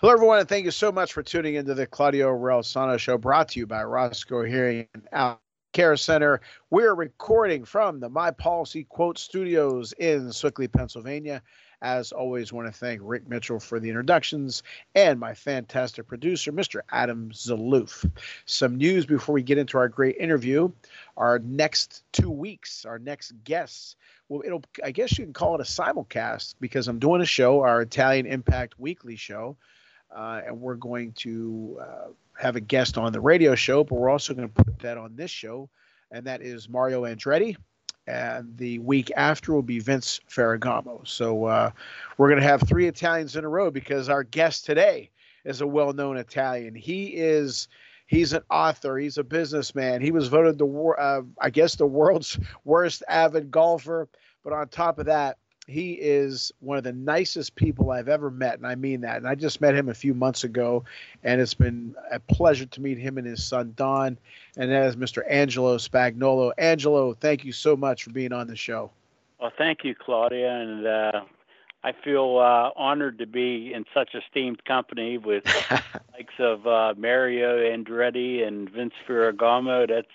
[0.00, 3.50] Hello, everyone, and thank you so much for tuning into the Claudio Reilsono Show, brought
[3.50, 5.36] to you by Roscoe Hearing and
[5.74, 6.40] Care Center.
[6.70, 11.42] We're recording from the My Policy Quote Studios in Sewickley, Pennsylvania.
[11.82, 14.62] As always, want to thank Rick Mitchell for the introductions
[14.94, 16.80] and my fantastic producer, Mr.
[16.90, 18.10] Adam Zaloof.
[18.46, 20.70] Some news before we get into our great interview.
[21.18, 23.96] Our next two weeks, our next guests
[24.30, 27.60] well, it'll I guess you can call it a simulcast because I'm doing a show,
[27.60, 29.58] our Italian Impact Weekly show
[30.14, 32.08] uh, and we're going to uh,
[32.38, 35.14] have a guest on the radio show, but we're also going to put that on
[35.16, 35.68] this show,
[36.10, 37.56] and that is Mario Andretti.
[38.06, 41.06] And the week after will be Vince Ferragamo.
[41.06, 41.70] So uh,
[42.18, 45.10] we're going to have three Italians in a row because our guest today
[45.44, 46.74] is a well-known Italian.
[46.74, 47.68] He is
[48.06, 48.98] he's an author.
[48.98, 50.00] He's a businessman.
[50.00, 54.08] He was voted the uh, I guess the world's worst avid golfer.
[54.42, 55.38] But on top of that,
[55.70, 59.16] he is one of the nicest people I've ever met, and I mean that.
[59.16, 60.84] And I just met him a few months ago,
[61.22, 64.18] and it's been a pleasure to meet him and his son Don,
[64.56, 65.22] and that is Mr.
[65.28, 66.52] Angelo Spagnolo.
[66.58, 68.90] Angelo, thank you so much for being on the show.
[69.40, 71.20] Well, thank you, Claudia, and uh,
[71.82, 75.44] I feel uh, honored to be in such esteemed company with
[76.12, 79.88] likes of uh, Mario Andretti and Vince Ferragamo.
[79.88, 80.08] That's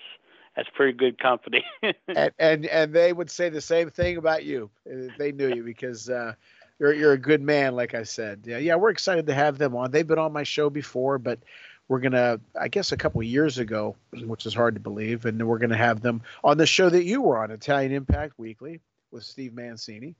[0.56, 1.64] that's pretty good company.
[2.08, 4.70] and, and, and they would say the same thing about you
[5.18, 6.32] they knew you because uh,
[6.78, 8.40] you're you're a good man, like I said.
[8.44, 9.90] Yeah, yeah, we're excited to have them on.
[9.90, 11.38] They've been on my show before, but
[11.88, 15.58] we're gonna, I guess, a couple years ago, which is hard to believe, and we're
[15.58, 18.80] gonna have them on the show that you were on, Italian Impact Weekly,
[19.12, 20.14] with Steve Mancini,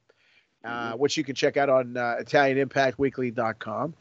[0.64, 0.98] uh, mm-hmm.
[0.98, 3.94] which you can check out on uh, ItalianImpactWeekly.com.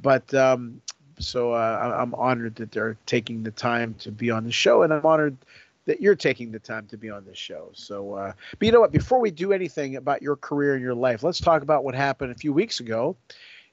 [0.00, 0.80] But um,
[1.18, 4.92] so uh, I'm honored that they're taking the time to be on the show, and
[4.92, 5.36] I'm honored
[5.84, 7.70] that you're taking the time to be on this show.
[7.72, 8.92] So, uh, but you know what?
[8.92, 12.32] Before we do anything about your career and your life, let's talk about what happened
[12.32, 13.16] a few weeks ago.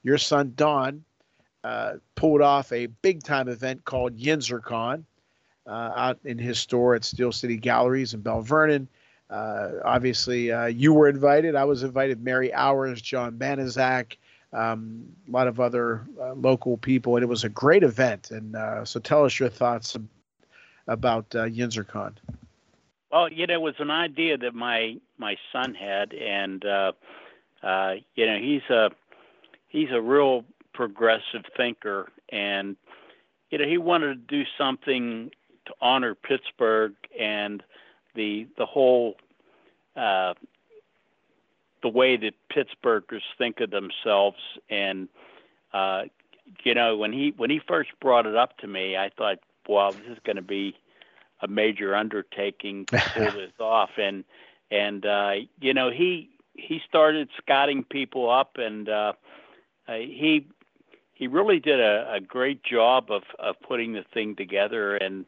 [0.02, 1.04] Your son Don
[1.62, 5.04] uh, pulled off a big time event called YinzerCon
[5.66, 8.88] uh, out in his store at Steel City Galleries in Belle Vernon.
[9.28, 11.54] Uh, obviously, uh, you were invited.
[11.54, 12.24] I was invited.
[12.24, 14.16] Mary Hours, John Banaszak,
[14.52, 18.32] um, a lot of other uh, local people, and it was a great event.
[18.32, 18.56] And
[18.88, 19.96] so, tell us your thoughts
[20.90, 22.16] about uh, YinzerCon?
[23.10, 26.92] Well, you know, it was an idea that my my son had, and uh,
[27.62, 28.90] uh, you know, he's a
[29.68, 32.76] he's a real progressive thinker, and
[33.50, 35.30] you know, he wanted to do something
[35.66, 37.62] to honor Pittsburgh and
[38.14, 39.14] the the whole
[39.96, 40.34] uh,
[41.82, 45.08] the way that Pittsburghers think of themselves, and
[45.72, 46.02] uh,
[46.64, 49.38] you know, when he when he first brought it up to me, I thought,
[49.70, 50.76] wow, this is going to be
[51.40, 53.90] a major undertaking to pull this off.
[53.96, 54.24] And
[54.70, 59.12] and uh, you know he he started scouting people up, and uh,
[59.88, 60.46] uh, he
[61.14, 64.96] he really did a, a great job of of putting the thing together.
[64.96, 65.24] And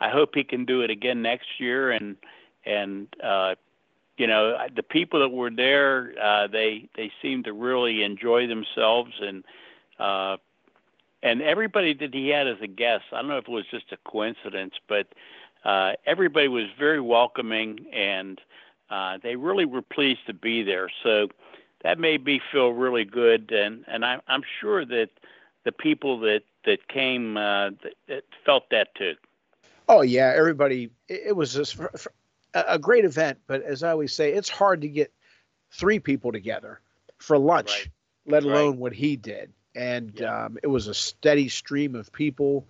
[0.00, 1.90] I hope he can do it again next year.
[1.90, 2.16] And
[2.64, 3.56] and uh,
[4.16, 9.12] you know the people that were there, uh, they they seemed to really enjoy themselves
[9.20, 9.44] and.
[9.98, 10.38] Uh,
[11.22, 13.92] and everybody that he had as a guest, I don't know if it was just
[13.92, 15.08] a coincidence, but
[15.64, 18.40] uh, everybody was very welcoming and
[18.90, 20.90] uh, they really were pleased to be there.
[21.02, 21.28] So
[21.82, 25.08] that made me feel really good, and and I, I'm sure that
[25.64, 29.14] the people that that came uh, that, that felt that too.
[29.88, 30.90] Oh yeah, everybody.
[31.08, 31.78] It, was just
[32.54, 35.12] a great event, but as I always say, it's hard to get
[35.72, 36.80] three people together
[37.18, 37.88] for lunch, right.
[38.26, 38.78] let alone right.
[38.78, 39.52] what he did.
[39.74, 40.46] And yeah.
[40.46, 42.64] um, it was a steady stream of people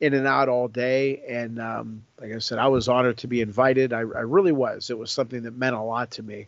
[0.00, 1.22] in and out all day.
[1.28, 3.92] And um, like I said, I was honored to be invited.
[3.92, 4.90] I, I, really was.
[4.90, 6.46] It was something that meant a lot to me,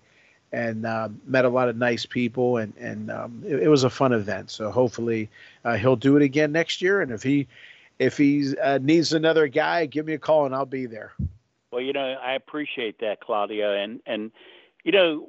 [0.53, 3.91] and uh, met a lot of nice people, and and um, it, it, was a
[3.91, 4.51] fun event.
[4.51, 5.29] So hopefully
[5.65, 7.01] uh, he'll do it again next year.
[7.01, 7.49] And if he
[7.99, 11.13] if he uh, needs another guy, give me a call and I'll be there.
[11.73, 14.31] Well, you know, I appreciate that, Claudia, and and
[14.85, 15.27] you know,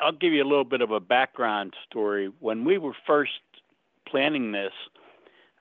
[0.00, 2.30] I'll give you a little bit of a background story.
[2.40, 3.32] When we were first
[4.10, 4.72] planning this,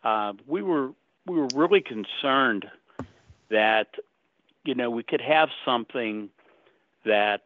[0.03, 0.91] uh, we were
[1.25, 2.65] we were really concerned
[3.49, 3.95] that
[4.63, 6.29] you know we could have something
[7.05, 7.43] that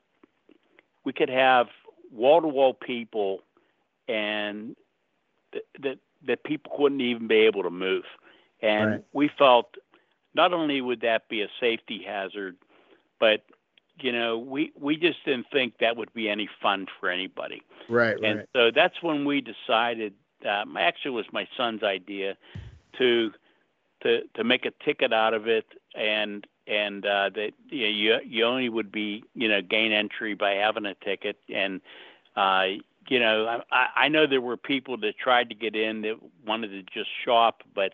[1.04, 1.68] we could have
[2.12, 3.40] wall to wall people
[4.08, 4.76] and
[5.52, 8.04] th- that that people couldn't even be able to move
[8.62, 9.04] and right.
[9.14, 9.76] we felt
[10.34, 12.58] not only would that be a safety hazard,
[13.20, 13.44] but
[14.00, 17.62] you know, we we just didn't think that would be any fun for anybody.
[17.90, 18.18] Right.
[18.24, 18.50] And right.
[18.56, 20.14] so that's when we decided.
[20.46, 22.38] Um, actually, was my son's idea
[22.98, 23.32] to
[24.04, 25.66] to to make a ticket out of it,
[25.96, 30.34] and and uh, that you, know, you you only would be you know gain entry
[30.34, 31.82] by having a ticket, and
[32.36, 32.66] uh,
[33.08, 36.16] you know I, I know there were people that tried to get in that
[36.46, 37.94] wanted to just shop, but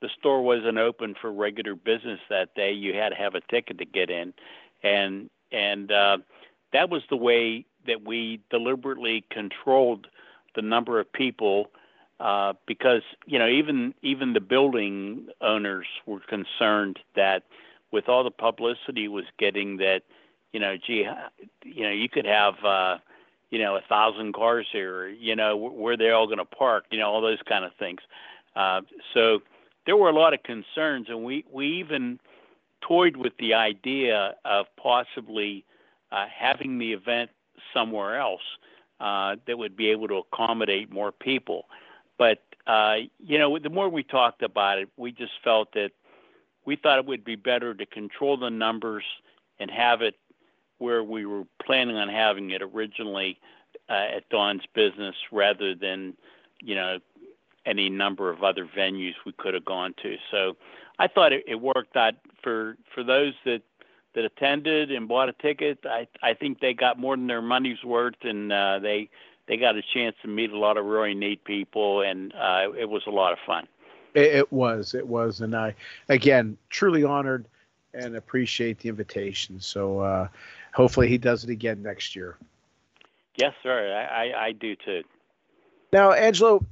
[0.00, 2.72] the store wasn't open for regular business that day.
[2.72, 4.34] You had to have a ticket to get in,
[4.82, 6.18] and and uh,
[6.72, 10.06] that was the way that we deliberately controlled
[10.54, 11.70] the number of people
[12.22, 17.42] uh, because you know even even the building owners were concerned that
[17.90, 20.02] with all the publicity was getting that
[20.52, 21.04] you know gee
[21.64, 22.96] you know you could have uh,
[23.50, 26.98] you know a thousand cars here you know where they're all going to park you
[26.98, 28.00] know all those kind of things
[28.54, 28.80] uh,
[29.12, 29.42] so
[29.84, 32.20] there were a lot of concerns and we we even
[32.80, 35.64] toyed with the idea of possibly
[36.12, 37.30] uh, having the event
[37.74, 38.42] somewhere else
[39.00, 41.66] uh, that would be able to accommodate more people.
[42.22, 42.38] But
[42.68, 45.90] uh, you know, the more we talked about it, we just felt that
[46.64, 49.02] we thought it would be better to control the numbers
[49.58, 50.14] and have it
[50.78, 53.40] where we were planning on having it originally
[53.90, 56.14] uh, at Don's business, rather than
[56.62, 57.00] you know
[57.66, 60.14] any number of other venues we could have gone to.
[60.30, 60.56] So
[61.00, 63.62] I thought it, it worked out for for those that
[64.14, 65.80] that attended and bought a ticket.
[65.84, 69.10] I I think they got more than their money's worth, and uh, they
[69.46, 72.88] they got a chance to meet a lot of really neat people, and uh, it
[72.88, 73.66] was a lot of fun.
[74.14, 75.74] It, it was, it was, and I
[76.08, 77.46] again truly honored
[77.94, 79.60] and appreciate the invitation.
[79.60, 80.28] So uh,
[80.72, 82.36] hopefully he does it again next year.
[83.36, 83.94] Yes, sir.
[83.94, 85.02] I, I, I do too.
[85.92, 86.64] Now, Angelo,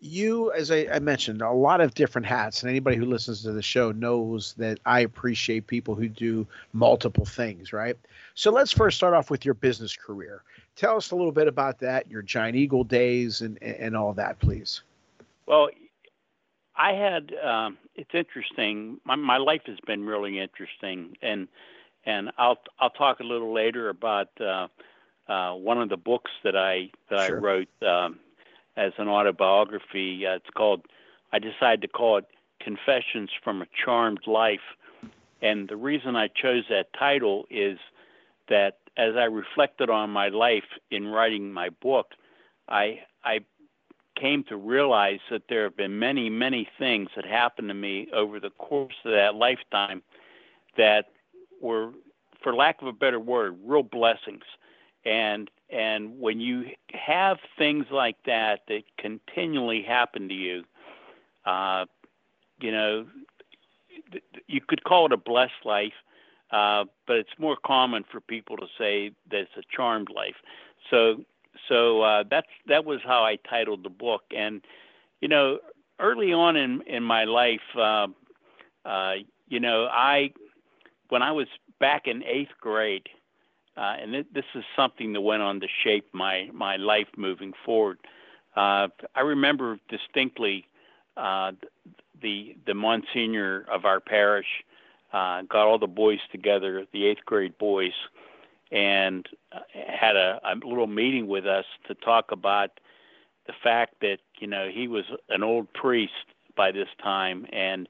[0.00, 3.52] you, as I, I, mentioned, a lot of different hats, and anybody who listens to
[3.52, 7.96] the show knows that I appreciate people who do multiple things, right?
[8.34, 10.42] So let's first start off with your business career.
[10.78, 14.38] Tell us a little bit about that, your Giant Eagle days, and and all that,
[14.38, 14.82] please.
[15.46, 15.68] Well,
[16.76, 17.34] I had.
[17.44, 19.00] Um, it's interesting.
[19.04, 21.48] My my life has been really interesting, and
[22.06, 24.68] and I'll I'll talk a little later about uh,
[25.28, 27.38] uh, one of the books that I that sure.
[27.38, 27.82] I wrote.
[27.82, 28.20] Um,
[28.78, 30.24] as an autobiography.
[30.24, 30.82] Uh, it's called,
[31.32, 32.26] I decided to call it
[32.60, 34.76] Confessions from a Charmed Life.
[35.42, 37.78] And the reason I chose that title is
[38.48, 42.08] that as I reflected on my life in writing my book,
[42.68, 43.40] I, I
[44.16, 48.40] came to realize that there have been many, many things that happened to me over
[48.40, 50.02] the course of that lifetime
[50.76, 51.06] that
[51.62, 51.92] were,
[52.42, 54.42] for lack of a better word, real blessings.
[55.04, 60.64] And and when you have things like that that continually happen to you,
[61.44, 61.84] uh,
[62.58, 63.06] you know,
[64.46, 65.92] you could call it a blessed life,
[66.50, 70.36] uh, but it's more common for people to say that it's a charmed life.
[70.90, 71.24] So,
[71.68, 74.22] so uh, that's that was how I titled the book.
[74.34, 74.62] And
[75.20, 75.58] you know,
[76.00, 78.08] early on in in my life, uh,
[78.84, 79.14] uh,
[79.48, 80.32] you know, I
[81.08, 81.48] when I was
[81.80, 83.08] back in eighth grade,
[83.76, 87.52] uh, and th- this is something that went on to shape my my life moving
[87.64, 87.98] forward.
[88.56, 90.66] Uh, I remember distinctly
[92.22, 94.64] the the Monsignor of our parish
[95.12, 97.92] uh, got all the boys together, the eighth grade boys,
[98.70, 102.70] and uh, had a, a little meeting with us to talk about
[103.46, 106.12] the fact that you know he was an old priest
[106.56, 107.88] by this time, and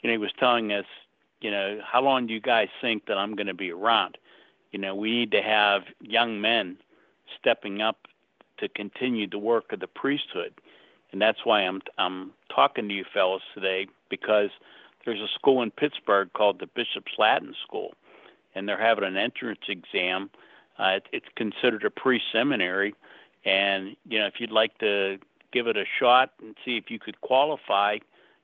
[0.00, 0.86] you know he was telling us,
[1.40, 4.18] you know, how long do you guys think that I'm going to be around?
[4.72, 6.76] You know, we need to have young men
[7.38, 8.08] stepping up
[8.58, 10.52] to continue the work of the priesthood.
[11.12, 14.50] And that's why I'm I'm talking to you fellows today because
[15.04, 17.94] there's a school in Pittsburgh called the Bishop's Latin School,
[18.54, 20.30] and they're having an entrance exam.
[20.78, 22.94] Uh, it, it's considered a pre-seminary,
[23.44, 25.18] and you know if you'd like to
[25.52, 27.98] give it a shot and see if you could qualify,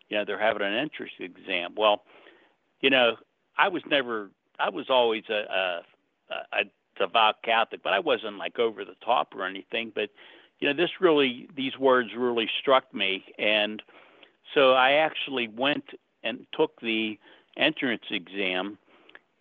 [0.08, 1.74] you know they're having an entrance exam.
[1.76, 2.02] Well,
[2.80, 3.16] you know
[3.56, 5.82] I was never I was always a,
[6.30, 6.64] a a
[6.98, 9.92] devout Catholic, but I wasn't like over the top or anything.
[9.94, 10.10] But
[10.60, 13.82] you know, this really, these words really struck me, and
[14.54, 15.84] so I actually went
[16.24, 17.18] and took the
[17.56, 18.78] entrance exam,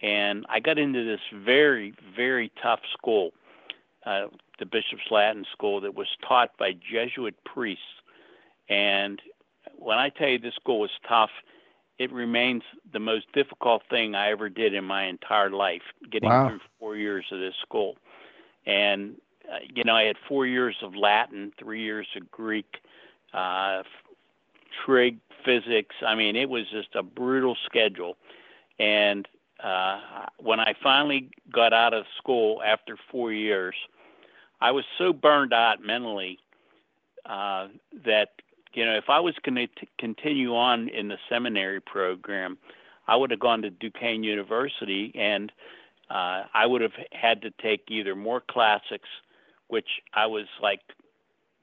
[0.02, 3.32] and I got into this very, very tough school,
[4.06, 4.28] uh,
[4.60, 7.84] the Bishop's Latin School, that was taught by Jesuit priests.
[8.70, 9.20] And
[9.78, 11.32] when I tell you this school was tough,
[12.00, 16.50] it remains the most difficult thing I ever did in my entire life, getting wow.
[16.50, 17.96] through four years of this school.
[18.66, 19.16] And,
[19.50, 22.82] uh, you know, I had four years of Latin, three years of Greek,
[23.34, 23.84] uh,
[24.86, 25.96] trig, physics.
[26.06, 28.18] I mean, it was just a brutal schedule.
[28.80, 29.28] And
[29.64, 30.00] uh,
[30.40, 33.76] when I finally got out of school after four years,
[34.62, 36.40] I was so burned out mentally
[37.26, 37.68] uh,
[38.06, 38.30] that
[38.74, 42.58] you know if I was going to continue on in the seminary program,
[43.08, 45.52] I would have gone to Duquesne University and
[46.10, 49.10] uh, I would have had to take either more classics,
[49.68, 50.82] which I was like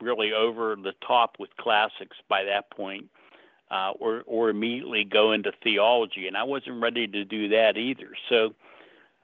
[0.00, 3.06] really over the top with classics by that point,
[3.71, 8.11] uh, or or immediately go into theology, and I wasn't ready to do that either.
[8.29, 8.55] So,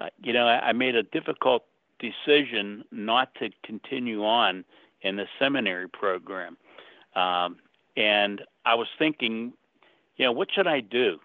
[0.01, 1.65] uh, you know, I, I made a difficult
[1.99, 4.65] decision not to continue on
[5.03, 6.57] in the seminary program,
[7.15, 7.57] um,
[7.97, 9.53] and I was thinking,
[10.17, 11.19] you know, what should I do?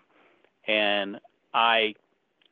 [0.68, 1.20] And
[1.54, 1.96] I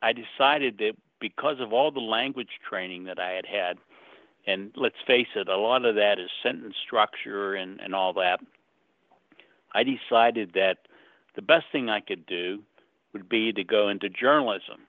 [0.02, 3.78] I decided that because of all the language training that I had had,
[4.48, 8.40] and let's face it, a lot of that is sentence structure and, and all that.
[9.74, 10.80] I decided that
[11.36, 12.64] the best thing I could do
[13.14, 14.82] would be to go into journalism.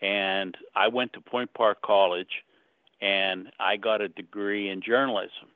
[0.00, 2.42] And I went to Point Park College
[3.00, 5.48] and I got a degree in journalism.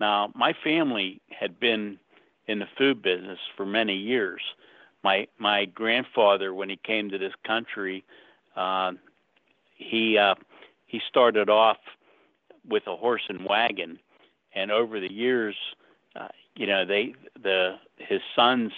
[0.00, 1.98] Now, my family had been
[2.46, 4.40] in the food business for many years.
[5.04, 8.04] My my grandfather, when he came to this country,
[8.56, 8.92] uh,
[9.76, 10.34] he uh,
[10.86, 11.78] he started off
[12.68, 13.98] with a horse and wagon,
[14.54, 15.54] and over the years,
[16.16, 18.72] uh, you know, they the his sons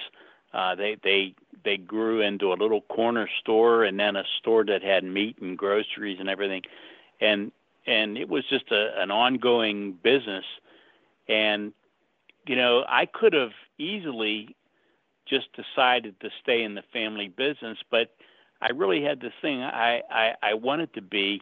[0.52, 1.34] uh, they they
[1.64, 5.56] they grew into a little corner store and then a store that had meat and
[5.56, 6.62] groceries and everything,
[7.20, 7.52] and
[7.86, 10.44] and it was just a, an ongoing business,
[11.28, 11.72] and
[12.46, 14.54] you know I could have easily
[15.26, 18.14] just decided to stay in the family business, but
[18.60, 19.62] I really had this thing.
[19.62, 21.40] I I, I wanted to be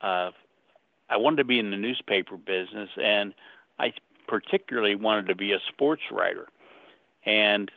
[0.00, 0.32] uh,
[1.08, 3.34] I wanted to be in the newspaper business, and
[3.78, 3.92] I
[4.32, 6.48] particularly wanted to be a sports writer.
[7.26, 7.70] And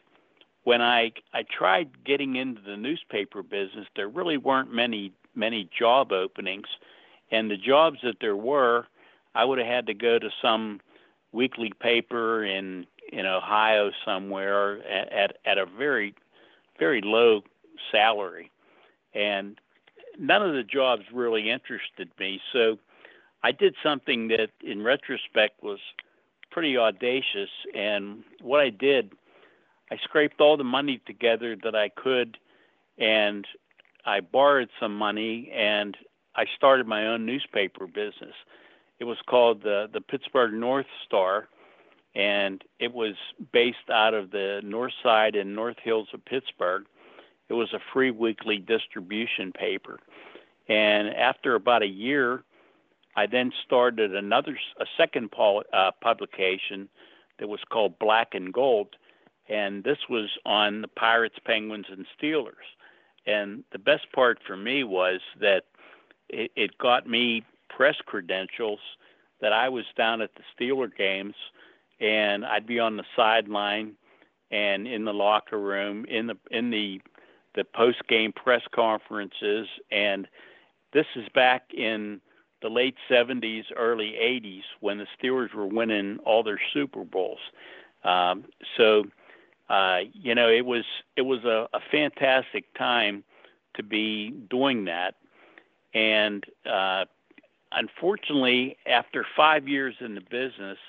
[0.63, 6.13] when I I tried getting into the newspaper business, there really weren't many many job
[6.13, 6.67] openings,
[7.29, 8.87] and the jobs that there were,
[9.35, 10.79] I would have had to go to some
[11.33, 16.15] weekly paper in in Ohio somewhere at at, at a very
[16.79, 17.43] very low
[17.91, 18.49] salary,
[19.13, 19.59] and
[20.17, 22.39] none of the jobs really interested me.
[22.53, 22.79] So
[23.43, 25.79] I did something that, in retrospect, was
[26.55, 27.49] pretty audacious.
[27.75, 29.11] And what I did,
[29.91, 32.37] I scraped all the money together that I could,
[32.97, 33.45] and
[34.05, 35.97] I borrowed some money, and
[36.33, 38.35] I started my own newspaper business.
[38.99, 41.49] It was called the the Pittsburgh North Star,
[42.15, 43.15] and it was
[43.51, 46.85] based out of the north side and north hills of Pittsburgh.
[47.49, 49.99] It was a free weekly distribution paper.
[50.69, 52.45] And after about a year,
[53.15, 56.89] I then started another, a second uh, publication
[57.39, 58.95] that was called Black and Gold,
[59.47, 62.53] and this was on the Pirates, Penguins, and Steelers.
[63.25, 65.63] And the best part for me was that
[66.29, 68.79] it, it got me press credentials
[69.41, 71.35] that I was down at the Steeler games,
[71.99, 73.93] and I'd be on the sideline
[74.51, 77.01] and in the locker room, in the in the
[77.55, 80.27] the post game press conferences, and
[80.93, 82.21] this is back in
[82.65, 87.37] the late 70s, early 80s when the Steelers were winning all their Super Bowls.
[88.03, 88.45] Um,
[88.75, 89.03] so,
[89.69, 90.83] uh, you know, it was
[91.15, 93.23] it was a, a fantastic time
[93.75, 95.13] to be doing that.
[95.93, 97.05] And uh,
[97.71, 100.79] unfortunately, after five years in the business,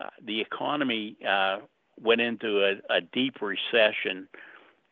[0.00, 1.58] uh, the economy uh,
[2.02, 4.26] went into a, a deep recession,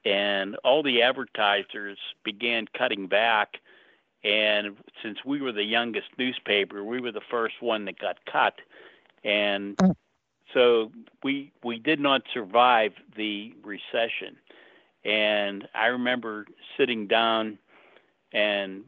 [0.04, 3.60] and all the advertisers began cutting back
[4.24, 8.54] and since we were the youngest newspaper, we were the first one that got cut.
[9.24, 9.94] And mm.
[10.52, 10.90] so
[11.22, 14.36] we we did not survive the recession.
[15.04, 16.46] And I remember
[16.76, 17.58] sitting down
[18.32, 18.82] and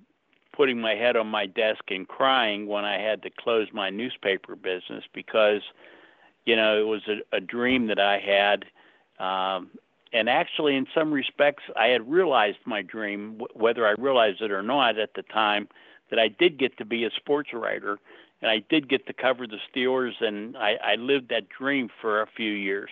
[0.53, 4.57] putting my head on my desk and crying when I had to close my newspaper
[4.57, 5.63] business because,
[6.45, 8.65] you know, it was a, a dream that I had.
[9.25, 9.71] Um,
[10.13, 14.63] and actually, in some respects, I had realized my dream, whether I realized it or
[14.63, 15.69] not at the time,
[16.11, 17.99] that I did get to be a sports writer,
[18.43, 22.23] and I did get to cover the Steelers, and I, I lived that dream for
[22.23, 22.91] a few years.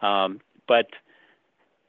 [0.00, 0.86] Um, but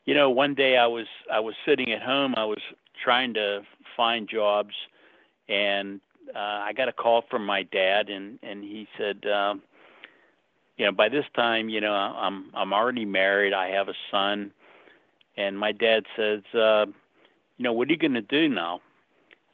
[0.06, 2.62] you know, one day I was I was sitting at home, I was
[3.03, 3.62] trying to
[3.96, 4.74] find jobs,
[5.48, 6.01] and
[6.36, 9.25] uh, I got a call from my dad, and and he said.
[9.27, 9.62] Um,
[10.79, 13.53] you know, by this time, you know, I'm I'm already married.
[13.53, 14.51] I have a son,
[15.36, 16.86] and my dad says, uh,
[17.57, 18.79] you know, what are you going to do now?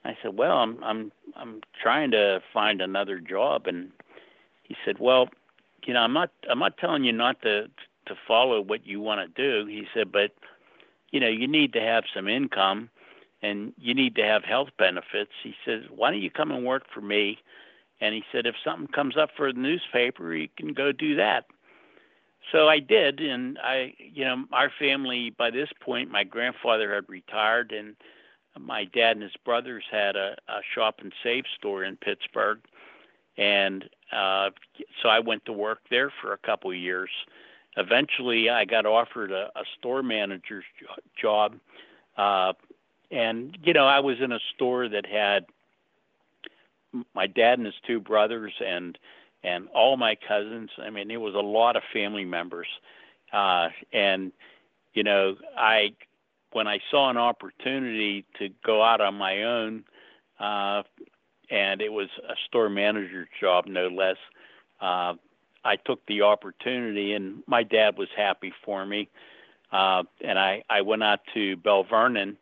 [0.06, 3.92] I said, well, I'm I'm I'm trying to find another job, and
[4.64, 5.28] he said, well,
[5.88, 7.64] you know, I'm not I'm not telling you not to
[8.06, 9.68] to follow what you want to do.
[9.68, 10.32] He said, but
[11.10, 12.92] you know, you need to have some income
[13.42, 15.32] and you need to have health benefits.
[15.44, 17.40] He says, why don't you come and work for me?
[18.02, 21.46] And he said, if something comes up for the newspaper, you can go do that.
[22.52, 27.10] So I did, and I, you know, our family by this point, my grandfather had
[27.10, 27.96] retired, and
[28.60, 32.60] my dad and his brothers had a, a shop and save store in Pittsburgh,
[33.38, 34.52] and uh,
[35.02, 37.10] so I went to work there for a couple of years.
[37.78, 40.64] Eventually, I got offered a, a store manager's
[41.20, 41.56] job,
[42.16, 42.54] uh,
[43.10, 45.46] and you know, I was in a store that had
[47.14, 48.98] my dad and his two brothers and
[49.44, 50.72] and all my cousins.
[50.80, 52.68] I mean, it was a lot of family members,
[53.32, 54.32] uh, and
[54.94, 55.94] you know, I
[56.52, 59.84] when I saw an opportunity to go out on my own,
[60.40, 60.84] uh,
[61.50, 64.18] and it was a store manager job, no less.
[64.80, 65.16] Uh,
[65.66, 69.10] I took the opportunity, and my dad was happy for me.
[69.72, 72.38] Uh, and I, I went out to Belle Vernon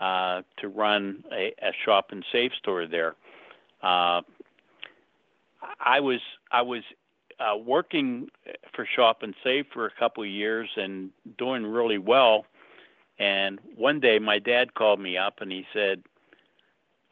[0.00, 3.14] uh, to run a, a shop and save store there.
[3.82, 4.22] Uh,
[5.80, 6.20] I was
[6.52, 6.82] I was
[7.38, 8.28] uh, working
[8.74, 12.44] for Shop and Save for a couple of years and doing really well.
[13.18, 16.02] And one day, my dad called me up and he said,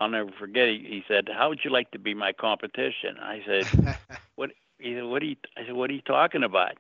[0.01, 3.97] "I'll never forget." He said, "How would you like to be my competition?" I said,
[4.37, 6.77] "What?" He said, "What are you?" I said, "What are you talking about?"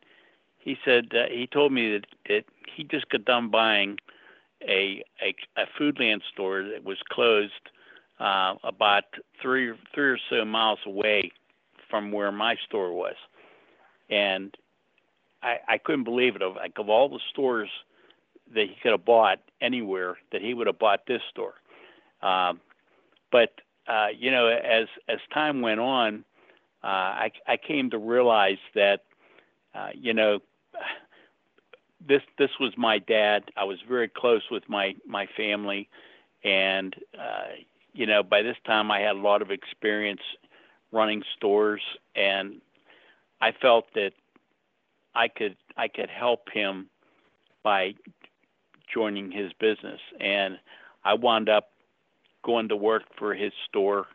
[0.59, 3.99] He said uh, he told me that, that he just got done buying
[4.62, 7.71] a a, a Foodland store that was closed
[8.20, 9.04] uh, about
[9.40, 11.30] three three or so miles away
[11.90, 13.14] from where my store was,
[14.10, 14.54] and
[15.42, 16.42] I, I couldn't believe it.
[16.42, 17.70] Of like of all the stores
[18.54, 21.54] that he could have bought anywhere, that he would have bought this store.
[22.22, 22.60] Um,
[23.30, 23.52] but
[23.87, 26.24] uh, you know, as as time went on,
[26.83, 29.02] uh, I I came to realize that
[29.74, 30.40] uh, you know
[32.07, 33.44] this this was my dad.
[33.57, 35.88] I was very close with my my family,
[36.44, 37.54] and uh,
[37.98, 40.20] you know by this time I had a lot of experience
[40.92, 41.82] running stores,
[42.14, 42.61] and
[43.40, 44.12] I felt that
[45.14, 46.88] I could I could help him
[47.64, 47.94] by
[48.94, 50.58] joining his business, and
[51.04, 51.70] I wound up
[52.44, 54.06] going to work for his store,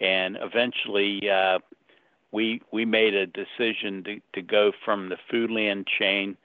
[0.00, 1.60] and eventually uh,
[2.32, 6.36] we we made a decision to, to go from the Foodland chain.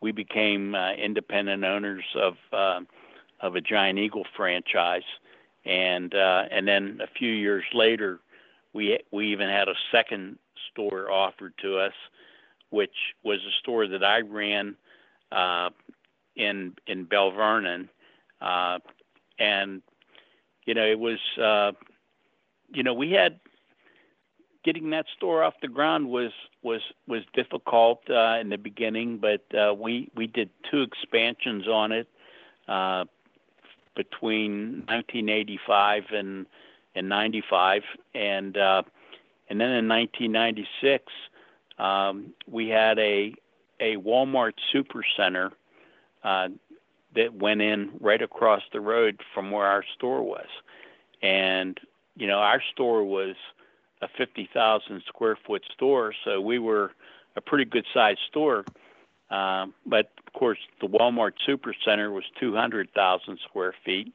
[0.00, 2.80] We became uh, independent owners of uh,
[3.40, 5.02] of a Giant Eagle franchise,
[5.64, 8.20] and uh, and then a few years later,
[8.72, 10.38] we we even had a second
[10.70, 11.92] store offered to us,
[12.70, 14.76] which was a store that I ran
[15.32, 15.70] uh,
[16.36, 17.88] in in Belle Vernon,
[18.40, 18.78] uh,
[19.38, 19.82] and
[20.64, 21.72] you know it was uh,
[22.72, 23.40] you know we had
[24.64, 29.44] getting that store off the ground was was was difficult uh, in the beginning, but
[29.54, 32.08] uh, we we did two expansions on it
[32.68, 33.04] uh,
[34.02, 36.46] between 1985 and
[36.94, 37.82] and 95,
[38.14, 38.82] and uh,
[39.48, 41.04] and then in 1996
[41.78, 43.34] um, we had a
[43.80, 45.50] a Walmart supercenter
[46.22, 46.48] uh,
[47.14, 50.48] that went in right across the road from where our store was,
[51.22, 51.78] and
[52.16, 53.36] you know our store was
[54.02, 56.92] a 50,000 square foot store, so we were
[57.36, 58.64] a pretty good sized store.
[59.30, 64.12] Um, but of course, the Walmart Supercenter was 200,000 square feet,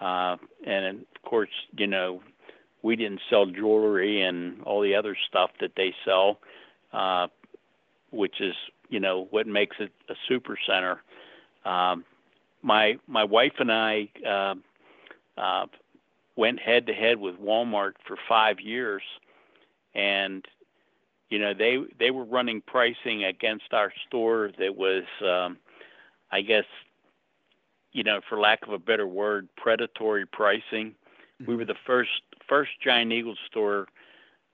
[0.00, 2.20] uh, and of course, you know,
[2.82, 6.38] we didn't sell jewelry and all the other stuff that they sell,
[6.92, 7.28] uh,
[8.10, 8.54] which is
[8.88, 11.02] you know what makes it a super center.
[11.64, 12.04] Um,
[12.62, 14.54] my my wife and I uh,
[15.36, 15.66] uh,
[16.36, 19.02] went head to head with Walmart for five years,
[19.94, 20.46] and
[21.30, 25.58] you know they they were running pricing against our store that was, um,
[26.32, 26.64] I guess,
[27.92, 30.94] you know, for lack of a better word, predatory pricing.
[31.46, 33.86] We were the first first Giant Eagle store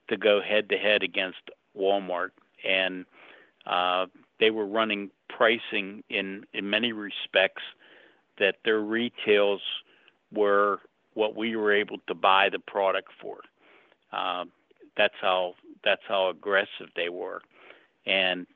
[0.09, 1.39] to go head to head against
[1.77, 2.31] Walmart,
[2.67, 3.05] and
[3.65, 4.05] uh,
[4.39, 7.63] they were running pricing in in many respects
[8.37, 9.61] that their retails
[10.33, 10.79] were
[11.13, 13.39] what we were able to buy the product for.
[14.11, 14.43] Uh,
[14.97, 17.41] that's how that's how aggressive they were,
[18.05, 18.47] and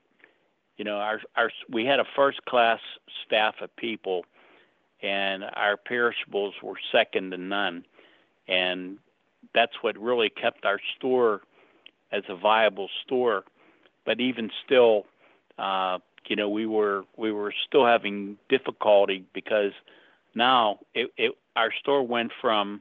[0.76, 2.80] you know our our we had a first class
[3.26, 4.24] staff of people,
[5.02, 7.84] and our perishables were second to none,
[8.48, 8.98] and
[9.54, 11.42] that's what really kept our store
[12.12, 13.44] as a viable store.
[14.04, 15.06] But even still,
[15.58, 19.72] uh, you know, we were we were still having difficulty because
[20.34, 22.80] now it, it our store went from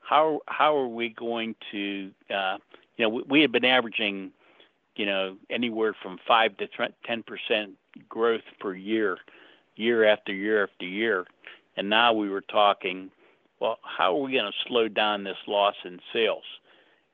[0.00, 2.58] how how are we going to uh,
[3.02, 4.30] you know we, we had been averaging
[4.94, 6.68] you know anywhere from five to
[7.04, 7.72] ten percent
[8.08, 9.18] growth per year,
[9.74, 11.26] year after year after year.
[11.76, 13.10] And now we were talking,
[13.58, 16.44] well, how are we going to slow down this loss in sales?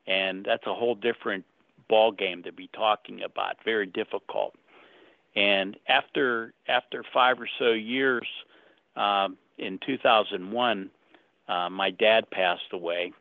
[0.06, 1.44] And that's a whole different
[1.88, 3.56] ball game to be talking about.
[3.64, 4.54] Very difficult.
[5.34, 8.26] And after after five or so years,
[8.96, 10.90] um, in 2001,
[11.48, 13.12] uh, my dad passed away,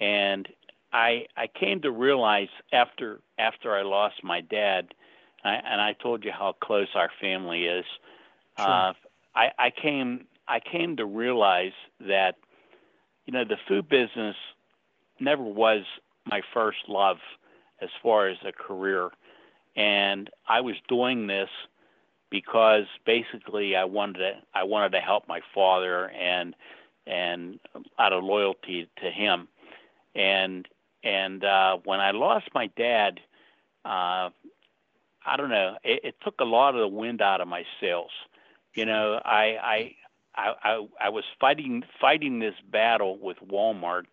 [0.00, 0.48] and
[0.94, 4.94] I I came to realize after after I lost my dad,
[5.44, 7.84] I, and I told you how close our family is.
[8.56, 8.66] Sure.
[8.66, 8.92] Uh,
[9.34, 12.36] I, I came I came to realize that
[13.26, 14.36] you know the food business
[15.20, 15.82] never was
[16.26, 17.18] my first love
[17.82, 19.10] as far as a career,
[19.74, 21.50] and I was doing this
[22.30, 26.54] because basically I wanted to I wanted to help my father and
[27.04, 27.58] and
[27.98, 29.48] out of loyalty to him,
[30.14, 30.68] and
[31.04, 33.20] and uh, when I lost my dad,
[33.84, 34.30] uh,
[35.26, 35.76] I don't know.
[35.84, 38.10] It, it took a lot of the wind out of my sails.
[38.74, 39.94] You know, I I
[40.34, 44.04] I I, I was fighting fighting this battle with Walmart,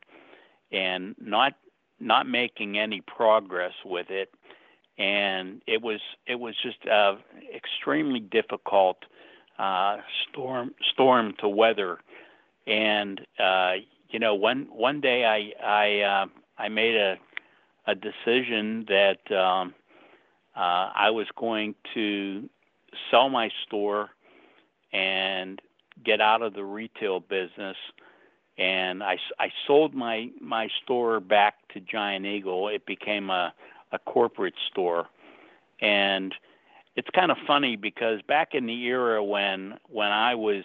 [0.71, 1.53] and not
[1.99, 4.33] not making any progress with it,
[4.97, 7.15] and it was it was just uh,
[7.55, 8.97] extremely difficult
[9.57, 9.97] uh,
[10.29, 11.99] storm storm to weather,
[12.67, 13.73] and uh,
[14.09, 16.25] you know one one day I I uh,
[16.61, 17.17] I made a
[17.87, 19.73] a decision that um,
[20.55, 22.49] uh, I was going to
[23.09, 24.09] sell my store
[24.93, 25.61] and
[26.03, 27.77] get out of the retail business.
[28.57, 32.67] And I, I sold my, my store back to Giant Eagle.
[32.67, 33.53] It became a,
[33.91, 35.07] a corporate store.
[35.79, 36.35] And
[36.95, 40.63] it's kind of funny because back in the era when when I was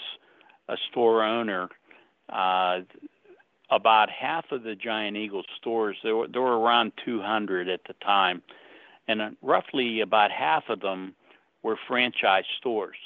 [0.68, 1.68] a store owner,
[2.28, 2.80] uh,
[3.70, 7.94] about half of the Giant Eagle stores, there were, there were around 200 at the
[7.94, 8.42] time,
[9.08, 11.14] and uh, roughly about half of them
[11.62, 12.96] were franchise stores.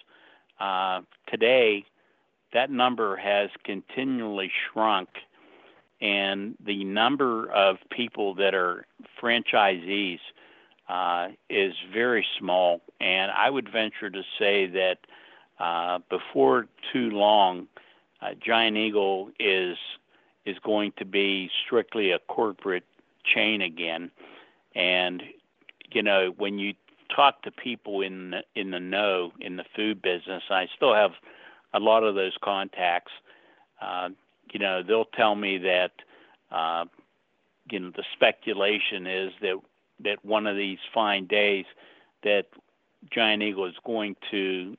[0.58, 1.84] Uh, today,
[2.52, 5.08] that number has continually shrunk,
[6.00, 8.84] and the number of people that are
[9.22, 10.18] franchisees
[10.88, 12.80] uh, is very small.
[13.00, 14.98] And I would venture to say that
[15.58, 17.68] uh, before too long,
[18.20, 19.76] uh, Giant Eagle is
[20.50, 22.84] is going to be strictly a corporate
[23.24, 24.10] chain again.
[24.74, 25.22] And
[25.92, 26.74] you know, when you
[27.14, 31.12] talk to people in the, in the know in the food business, I still have
[31.72, 33.12] a lot of those contacts.
[33.80, 34.10] Uh,
[34.52, 35.92] you know, they'll tell me that
[36.50, 36.84] uh,
[37.70, 39.60] you know the speculation is that
[40.04, 41.64] that one of these fine days
[42.22, 42.46] that
[43.12, 44.76] Giant Eagle is going to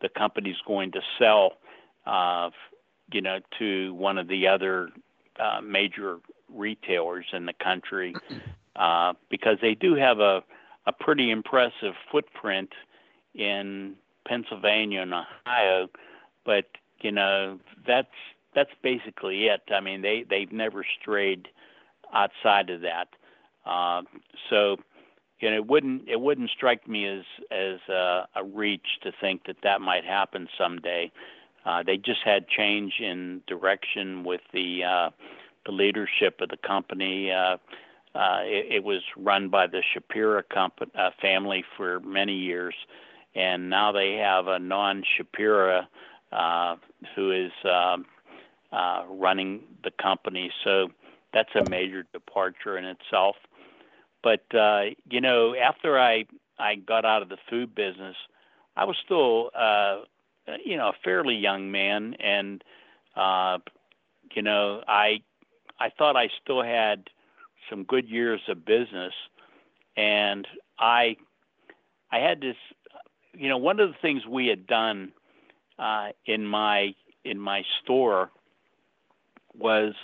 [0.00, 1.52] the company's going to sell
[2.06, 2.50] uh,
[3.14, 4.90] you know, to one of the other
[5.38, 6.18] uh, major
[6.52, 8.14] retailers in the country
[8.76, 10.42] uh, because they do have a,
[10.86, 12.70] a pretty impressive footprint
[13.34, 13.94] in
[14.26, 15.88] Pennsylvania and Ohio,
[16.44, 16.66] but
[17.00, 18.08] you know that's
[18.54, 19.62] that's basically it.
[19.72, 21.48] I mean, they they've never strayed
[22.12, 23.08] outside of that.
[23.64, 24.02] Uh,
[24.50, 24.76] so,
[25.40, 29.46] you know, it wouldn't it wouldn't strike me as as a, a reach to think
[29.46, 31.12] that that might happen someday.
[31.64, 35.10] Uh, they just had change in direction with the uh,
[35.66, 37.30] the leadership of the company.
[37.30, 37.56] Uh,
[38.14, 42.74] uh, it, it was run by the Shapira company, uh, family for many years,
[43.34, 45.86] and now they have a non-Shapira
[46.32, 46.76] uh,
[47.16, 48.04] who is um,
[48.72, 50.52] uh, running the company.
[50.64, 50.88] So
[51.32, 53.36] that's a major departure in itself.
[54.22, 56.26] But uh, you know, after I
[56.58, 58.16] I got out of the food business,
[58.76, 60.04] I was still uh, uh,
[60.64, 62.62] you know, a fairly young man, and
[63.16, 63.58] uh,
[64.34, 65.22] you know, I
[65.78, 67.10] I thought I still had
[67.70, 69.12] some good years of business,
[69.96, 70.46] and
[70.78, 71.16] I
[72.10, 72.56] I had this,
[73.32, 75.12] you know, one of the things we had done
[75.78, 78.30] uh, in my in my store
[79.56, 79.94] was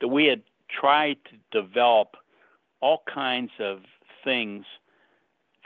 [0.00, 2.16] that we had tried to develop
[2.80, 3.80] all kinds of
[4.24, 4.64] things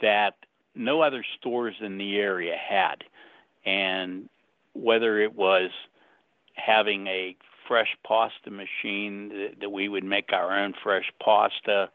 [0.00, 0.34] that
[0.74, 3.04] no other stores in the area had
[3.64, 4.28] and
[4.74, 5.70] whether it was
[6.54, 11.90] having a fresh pasta machine that, that we would make our own fresh pasta,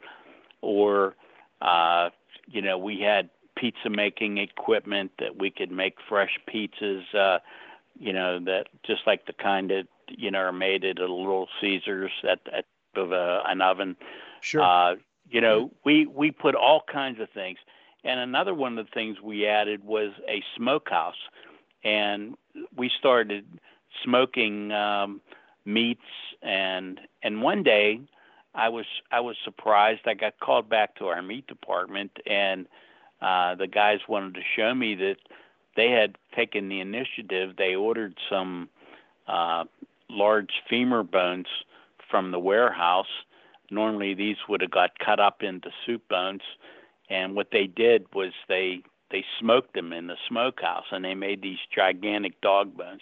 [0.62, 1.16] or
[1.62, 2.10] uh,
[2.48, 7.04] you know we had pizza making equipment that we could make fresh pizzas.
[7.14, 7.40] Uh,
[8.00, 11.48] you know that just like the kind that you know are made at a Little
[11.62, 13.96] Caesars at, at of a, an oven.
[14.42, 14.62] Sure.
[14.62, 14.96] Uh,
[15.30, 17.60] you know, we we put all kinds of things.
[18.04, 21.18] And another one of the things we added was a smokehouse
[21.84, 22.36] and
[22.76, 23.46] we started
[24.04, 25.22] smoking um,
[25.66, 26.02] meats
[26.42, 28.00] and and one day
[28.56, 30.02] I was I was surprised.
[30.06, 32.68] I got called back to our meat department and
[33.22, 35.18] uh, the guys wanted to show me that
[35.76, 37.56] they had taken the initiative.
[37.58, 38.70] They ordered some
[39.28, 39.66] uh,
[40.10, 41.48] large femur bones
[42.10, 43.08] from the warehouse.
[43.70, 46.42] Normally, these would have got cut up into soup bones,
[47.10, 51.42] and what they did was they they smoked them in the smokehouse, and they made
[51.42, 53.02] these gigantic dog bones.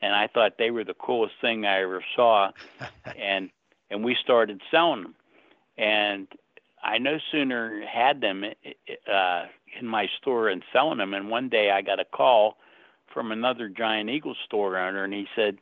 [0.00, 2.50] And I thought they were the coolest thing I ever saw,
[3.18, 3.50] and
[3.90, 5.14] and we started selling them.
[5.76, 6.28] And
[6.82, 9.44] I no sooner had them uh,
[9.78, 12.56] in my store and selling them, and one day I got a call
[13.12, 15.58] from another Giant Eagle store owner, and he said,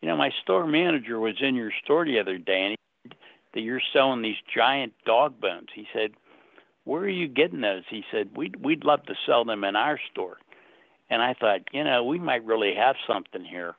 [0.00, 3.18] "You know, my store manager was in your store the other day, and he said
[3.54, 6.12] that you're selling these giant dog bones." He said,
[6.90, 10.00] "Where are you getting those?" He said, "We'd we'd love to sell them in our
[10.10, 10.38] store."
[11.08, 13.76] And I thought, you know, we might really have something here.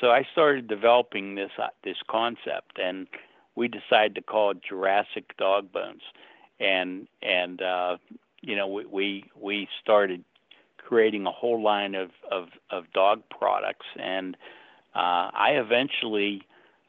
[0.00, 3.06] So I started developing this uh, this concept, and
[3.54, 6.00] we decided to call it Jurassic Dog Bones,
[6.58, 7.98] and and uh,
[8.40, 10.24] you know we, we we started
[10.78, 14.36] creating a whole line of of, of dog products, and
[14.94, 16.42] uh, I eventually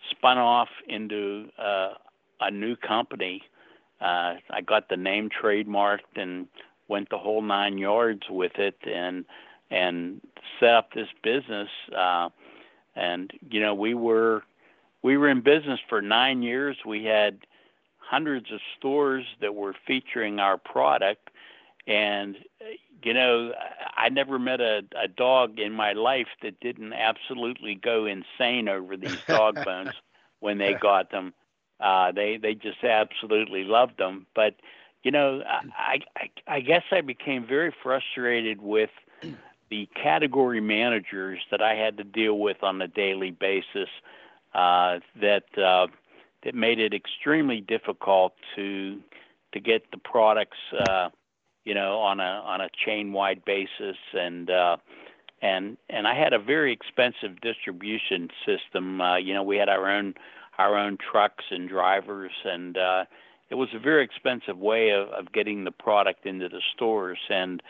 [0.10, 1.95] spun off into uh,
[2.39, 3.41] a new company.
[4.01, 6.47] Uh, I got the name trademarked and
[6.88, 9.25] went the whole nine yards with it, and
[9.69, 10.21] and
[10.59, 11.69] set up this business.
[11.95, 12.29] Uh,
[12.95, 14.43] and you know we were
[15.01, 16.77] we were in business for nine years.
[16.85, 17.39] We had
[18.09, 21.29] hundreds of stores that were featuring our product.
[21.88, 22.38] And,
[23.03, 23.53] you know,
[23.95, 28.97] I never met a, a dog in my life that didn't absolutely go insane over
[28.97, 29.91] these dog bones
[30.39, 31.33] when they got them.
[31.79, 34.25] Uh, they they just absolutely loved them.
[34.35, 34.55] But
[35.03, 38.89] you know, I, I I guess I became very frustrated with
[39.69, 43.89] the category managers that I had to deal with on a daily basis
[44.53, 45.87] uh, that uh,
[46.43, 48.99] that made it extremely difficult to
[49.53, 51.09] to get the products, uh,
[51.65, 54.77] you know, on a on a chain wide basis, and uh,
[55.41, 59.01] and and I had a very expensive distribution system.
[59.01, 60.15] Uh, you know, we had our own
[60.60, 63.06] our own trucks and drivers, and uh,
[63.50, 67.17] it was a very expensive way of, of getting the product into the stores.
[67.30, 67.63] And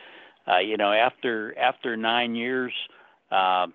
[0.48, 2.74] uh, you know, after after nine years,
[3.32, 3.68] uh,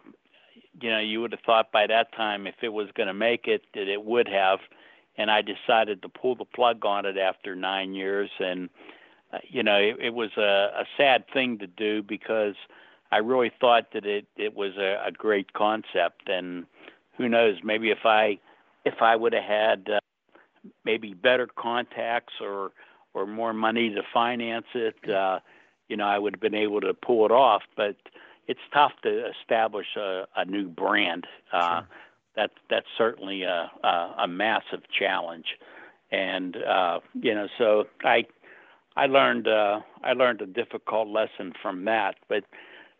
[0.80, 3.46] you know, you would have thought by that time if it was going to make
[3.46, 4.58] it that it would have.
[5.16, 8.30] And I decided to pull the plug on it after nine years.
[8.40, 8.68] And,
[9.32, 12.56] uh, you know, it, it was a, a sad thing to do because
[13.12, 16.28] I really thought that it, it was a, a great concept.
[16.28, 16.66] And
[17.16, 18.40] who knows, maybe if I,
[18.84, 20.00] if I would have had uh,
[20.84, 22.72] maybe better contacts or,
[23.12, 25.40] or more money to finance it, uh,
[25.88, 27.62] you know, I would have been able to pull it off.
[27.76, 27.96] But,
[28.46, 31.26] it's tough to establish a, a new brand.
[31.52, 31.88] Uh, sure.
[32.36, 35.46] That that's certainly a, a, a massive challenge,
[36.10, 38.26] and uh, you know, so I
[38.96, 42.16] I learned uh, I learned a difficult lesson from that.
[42.28, 42.42] But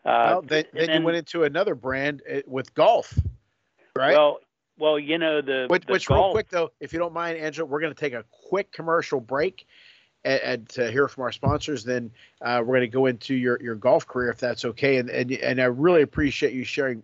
[0.05, 3.19] uh, well, then, then, then you went into another brand uh, with golf,
[3.93, 4.13] right?
[4.13, 4.39] Well,
[4.77, 7.37] well, you know the which, the which golf, real quick though, if you don't mind,
[7.37, 9.67] Angela, we're going to take a quick commercial break,
[10.23, 12.11] and, and to hear from our sponsors, then
[12.41, 14.97] uh, we're going to go into your, your golf career if that's okay.
[14.97, 17.03] And, and and I really appreciate you sharing.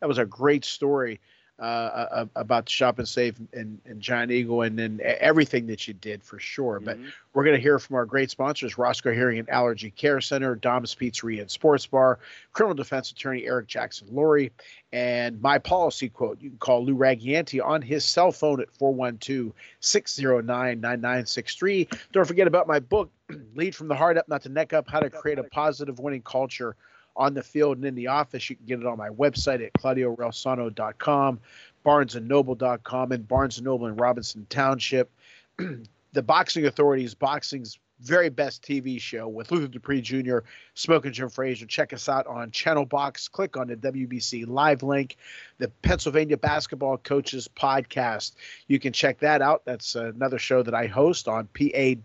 [0.00, 1.20] That was a great story
[1.58, 5.94] uh, about the Shop and Save and, and Giant Eagle and then everything that you
[5.94, 6.76] did for sure.
[6.76, 6.84] Mm-hmm.
[6.84, 6.98] But
[7.34, 10.94] we're going to hear from our great sponsors Roscoe Hearing and Allergy Care Center, Dom's
[10.94, 12.18] Pizzeria and Sports Bar,
[12.52, 14.50] criminal defense attorney Eric Jackson Lurie,
[14.92, 16.40] and my policy quote.
[16.40, 21.88] You can call Lou Ragianti on his cell phone at 412 609 9963.
[22.12, 23.10] Don't forget about my book,
[23.54, 26.22] Lead from the Heart Up, Not the Neck Up How to Create a Positive Winning
[26.22, 26.76] Culture
[27.16, 28.48] on the field and in the office.
[28.48, 31.40] You can get it on my website at claudioreilsono.com,
[31.84, 35.10] barnesandnoble.com, and Barnes Noble in Robinson Township.
[36.12, 40.38] the Boxing Authorities, boxing's very best TV show with Luther Dupree Jr.,
[40.74, 41.66] Smoking Jim Frazier.
[41.66, 43.28] Check us out on Channel Box.
[43.28, 45.16] Click on the WBC live link,
[45.58, 48.32] the Pennsylvania Basketball Coaches Podcast.
[48.66, 49.62] You can check that out.
[49.64, 52.02] That's another show that I host on pa-bca.org.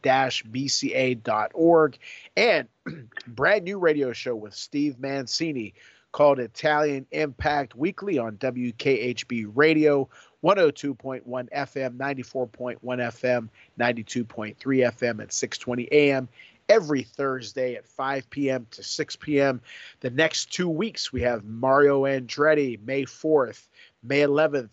[2.36, 2.68] And
[3.28, 5.74] brand new radio show with Steve Mancini
[6.12, 10.10] called Italian Impact Weekly on WKHB Radio.
[10.44, 16.30] 102.1 FM, 94.1 FM, 92.3 FM at 6:20 a.m.
[16.70, 18.68] every Thursday at 5 p.m.
[18.72, 19.62] to 6 p.m.
[20.02, 23.68] The next two weeks we have Mario Andretti, May 4th,
[24.04, 24.70] May 11th,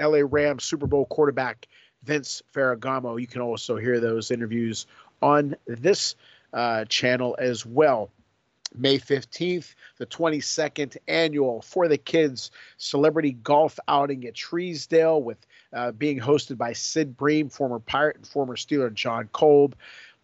[0.00, 1.66] LA Rams Super Bowl quarterback
[2.02, 3.20] Vince Ferragamo.
[3.20, 4.86] You can also hear those interviews
[5.22, 6.14] on this
[6.52, 8.10] uh, channel as well.
[8.74, 15.38] May 15th, the 22nd annual For the Kids Celebrity Golf Outing at Treesdale, with
[15.72, 19.74] uh, being hosted by Sid Bream, former Pirate and former Steeler Jon Kolb.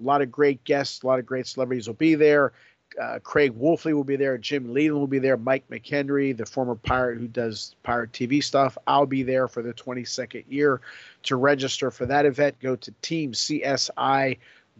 [0.00, 2.52] A lot of great guests, a lot of great celebrities will be there.
[3.00, 4.36] Uh, Craig Wolfley will be there.
[4.36, 5.36] Jim Leyland will be there.
[5.36, 8.76] Mike McHenry, the former pirate who does pirate TV stuff.
[8.86, 10.80] I'll be there for the 22nd year.
[11.24, 12.92] To register for that event, go to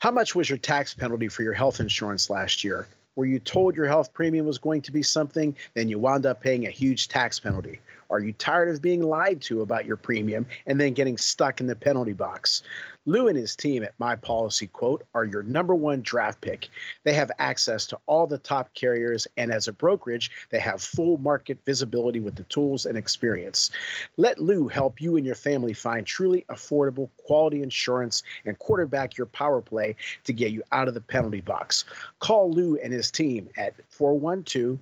[0.00, 2.88] How much was your tax penalty for your health insurance last year?
[3.16, 6.40] Were you told your health premium was going to be something, then you wound up
[6.40, 7.80] paying a huge tax penalty?
[8.08, 11.66] Are you tired of being lied to about your premium and then getting stuck in
[11.66, 12.62] the penalty box?
[13.10, 16.68] Lou and his team at My Policy Quote are your number one draft pick.
[17.02, 21.18] They have access to all the top carriers, and as a brokerage, they have full
[21.18, 23.72] market visibility with the tools and experience.
[24.16, 29.26] Let Lou help you and your family find truly affordable, quality insurance and quarterback your
[29.26, 31.86] power play to get you out of the penalty box.
[32.20, 34.78] Call Lou and his team at 412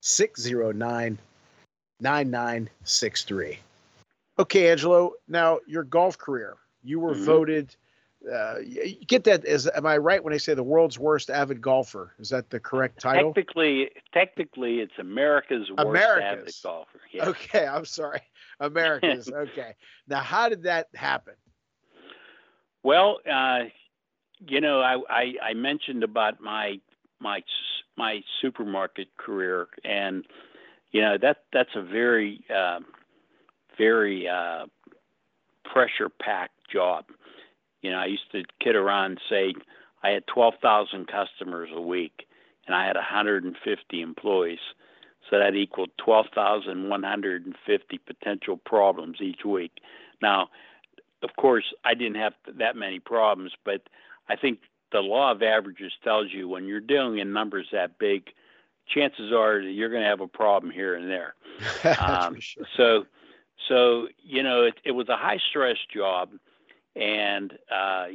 [0.00, 1.18] 609
[2.00, 3.58] 9963.
[4.40, 5.12] Okay, Angelo.
[5.28, 6.56] Now your golf career.
[6.82, 7.24] You were mm-hmm.
[7.24, 7.76] voted.
[8.30, 8.56] Uh,
[9.06, 9.46] get that?
[9.46, 12.12] Is am I right when I say the world's worst avid golfer?
[12.18, 13.32] Is that the correct title?
[13.32, 16.40] Technically, technically, it's America's worst America's.
[16.40, 17.00] avid golfer.
[17.12, 17.28] Yeah.
[17.28, 18.20] Okay, I'm sorry,
[18.60, 19.28] America's.
[19.34, 19.74] okay.
[20.06, 21.34] Now, how did that happen?
[22.82, 23.64] Well, uh,
[24.46, 26.78] you know, I, I I mentioned about my
[27.20, 27.42] my
[27.96, 30.24] my supermarket career, and
[30.92, 32.80] you know that that's a very uh,
[33.76, 34.66] very uh,
[35.64, 37.06] pressure packed job.
[37.82, 39.54] You know, I used to kid around and say
[40.02, 42.26] I had 12,000 customers a week
[42.66, 44.58] and I had 150 employees.
[45.28, 49.72] So that equaled 12,150 potential problems each week.
[50.20, 50.48] Now,
[51.22, 53.82] of course, I didn't have that many problems, but
[54.28, 54.60] I think
[54.92, 58.30] the law of averages tells you when you're dealing in numbers that big,
[58.88, 61.34] chances are that you're going to have a problem here and there.
[62.00, 62.66] um, sure.
[62.76, 63.06] So,
[63.68, 66.30] so you know, it, it was a high stress job,
[66.96, 68.06] and uh,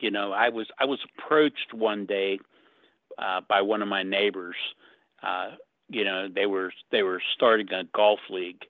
[0.00, 2.38] you know, I was I was approached one day
[3.18, 4.56] uh, by one of my neighbors.
[5.22, 5.52] Uh,
[5.88, 8.62] you know, they were they were starting a golf league,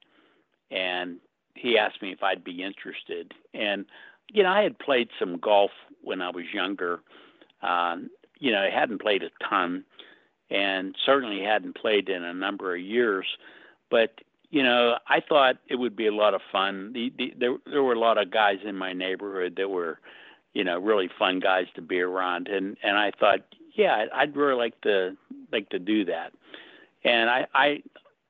[0.69, 1.17] and
[1.55, 3.33] he asked me if I'd be interested.
[3.53, 3.85] And
[4.31, 6.99] you know, I had played some golf when I was younger.
[7.61, 7.97] Uh,
[8.39, 9.83] you know, I hadn't played a ton,
[10.49, 13.27] and certainly hadn't played in a number of years.
[13.89, 14.19] But
[14.51, 16.91] you know, I thought it would be a lot of fun.
[16.93, 19.97] The, the, there, there were a lot of guys in my neighborhood that were,
[20.53, 23.39] you know, really fun guys to be around, and and I thought,
[23.73, 25.15] yeah, I'd really like to
[25.51, 26.33] like to do that,
[27.05, 27.83] and I, I,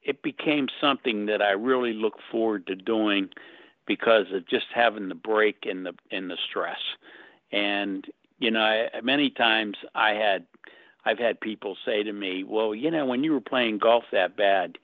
[0.03, 3.29] it became something that I really look forward to doing
[3.87, 6.79] because of just having the break in the in the stress,
[7.51, 8.05] and
[8.37, 10.45] you know, I, many times I had,
[11.05, 14.35] I've had people say to me, well, you know, when you were playing golf that
[14.35, 14.77] bad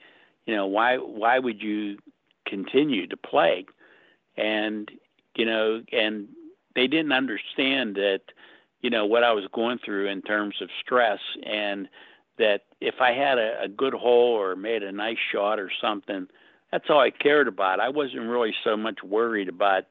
[0.48, 1.98] you know why why would you
[2.48, 3.66] continue to play
[4.36, 4.89] and
[5.36, 6.28] you know and
[6.74, 8.22] they didn't understand that
[8.82, 11.88] you know what I was going through in terms of stress and
[12.39, 16.28] that if I had a, a good hole or made a nice shot or something
[16.72, 17.80] that's all I cared about.
[17.80, 19.86] I wasn't really so much worried about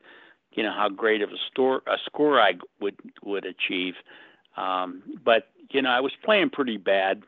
[0.52, 3.94] you know how great of a store a score I would would achieve.
[4.56, 7.22] Um, but you know I was playing pretty bad,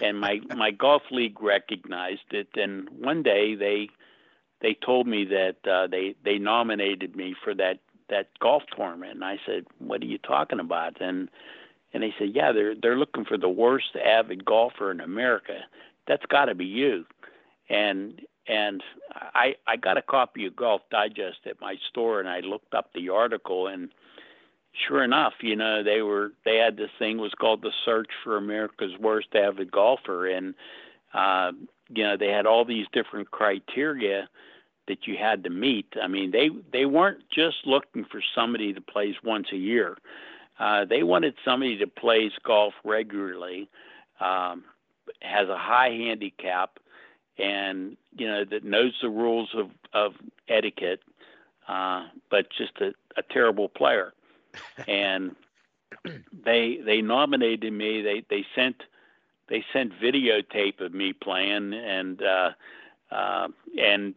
[0.00, 2.48] and my my golf league recognized it.
[2.54, 3.88] And one day they
[4.60, 7.78] they told me that uh, they they nominated me for that
[8.08, 9.14] that golf tournament.
[9.14, 11.28] And I said, "What are you talking about?" And
[11.92, 15.60] and they said, "Yeah, they're they're looking for the worst avid golfer in America.
[16.06, 17.06] That's got to be you."
[17.68, 18.82] And and
[19.12, 22.90] I I got a copy of Golf Digest at my store, and I looked up
[22.94, 23.90] the article, and
[24.86, 28.36] sure enough, you know they were they had this thing was called the Search for
[28.36, 30.54] America's Worst Avid Golfer, and
[31.14, 31.52] uh,
[31.88, 34.28] you know they had all these different criteria
[34.88, 35.86] that you had to meet.
[36.00, 39.96] I mean, they they weren't just looking for somebody that plays once a year.
[40.58, 43.68] Uh, they wanted somebody that plays golf regularly,
[44.20, 44.64] um,
[45.20, 46.78] has a high handicap,
[47.38, 50.12] and you know that knows the rules of of
[50.48, 51.00] etiquette,
[51.68, 54.12] uh, but just a, a terrible player.
[54.86, 55.34] And
[56.44, 58.02] they they nominated me.
[58.02, 58.82] They they sent
[59.48, 62.50] they sent videotape of me playing, and uh,
[63.10, 63.48] uh,
[63.80, 64.14] and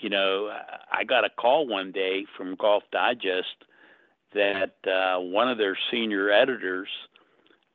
[0.00, 0.50] you know
[0.92, 3.64] I got a call one day from Golf Digest
[4.34, 6.88] that uh, one of their senior editors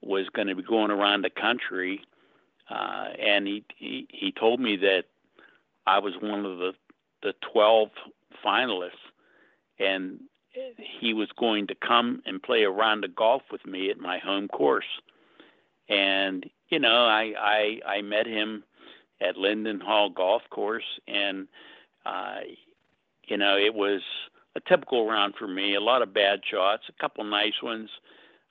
[0.01, 2.01] was going to be going around the country
[2.69, 5.03] uh, and he, he he told me that
[5.85, 6.73] I was one of the
[7.21, 7.89] the twelve
[8.43, 8.91] finalists,
[9.79, 10.21] and
[10.99, 14.19] he was going to come and play a round of golf with me at my
[14.19, 14.85] home course.
[15.89, 18.63] And you know, I I, I met him
[19.21, 21.47] at Linden Hall Golf Course, and
[22.05, 22.39] uh,
[23.27, 24.01] you know, it was
[24.55, 25.75] a typical round for me.
[25.75, 27.89] A lot of bad shots, a couple nice ones.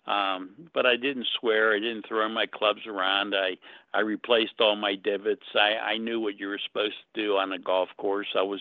[0.06, 1.74] Um, but I didn't swear.
[1.74, 3.34] I didn't throw my clubs around.
[3.36, 3.56] I
[3.94, 5.46] I replaced all my divots.
[5.54, 8.26] I I knew what you were supposed to do on a golf course.
[8.36, 8.60] I was,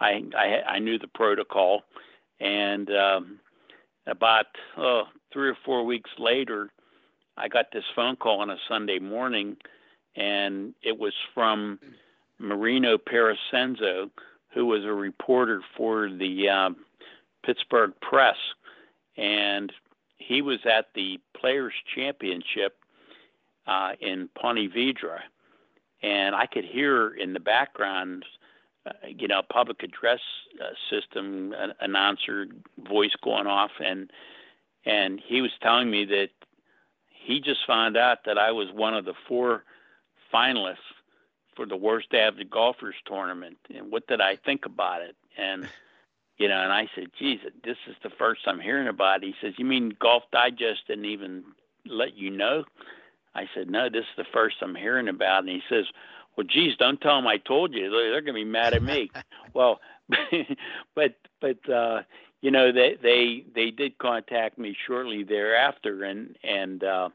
[0.00, 1.82] I I I knew the protocol,
[2.44, 3.40] and um,
[4.06, 6.70] about oh, three or four weeks later,
[7.36, 9.56] I got this phone call on a Sunday morning,
[10.14, 11.80] and it was from
[12.38, 14.10] Marino Parascenzo,
[14.52, 16.70] who was a reporter for the uh,
[17.44, 18.36] Pittsburgh Press,
[19.16, 19.72] and
[20.18, 22.76] he was at the Players Championship
[23.66, 25.20] uh, in Ponte Vedra,
[26.02, 28.24] and I could hear in the background,
[28.86, 30.20] uh, you know, public address
[30.60, 32.46] uh, system an announcer
[32.78, 34.10] voice going off, and
[34.84, 36.28] and he was telling me that
[37.08, 39.64] he just found out that I was one of the four
[40.32, 40.76] finalists
[41.56, 45.16] for the worst avid golfers tournament, and what did I think about it?
[45.38, 45.68] And
[46.38, 49.26] you know, and I said, geez, this is the first I'm hearing about it.
[49.26, 51.44] He says, you mean Golf Digest didn't even
[51.86, 52.64] let you know?
[53.34, 55.40] I said, no, this is the first I'm hearing about.
[55.40, 55.86] And he says,
[56.36, 57.90] well, geez, don't tell them I told you.
[57.90, 59.10] They're, going to be mad at me.
[59.54, 59.80] well,
[60.94, 62.02] but, but, uh,
[62.40, 67.08] you know, they, they, they did contact me shortly thereafter and, and, uh,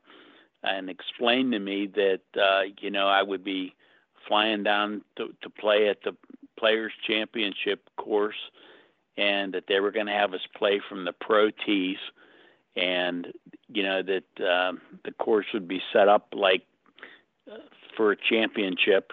[0.64, 3.76] and explained to me that, uh, you know, I would be
[4.28, 6.16] flying down to, to play at the
[6.58, 8.36] Players Championship course
[9.20, 11.98] and that they were going to have us play from the pro tees,
[12.76, 13.28] and
[13.68, 16.64] you know that um, the course would be set up like
[17.52, 17.58] uh,
[18.00, 19.12] for a championship,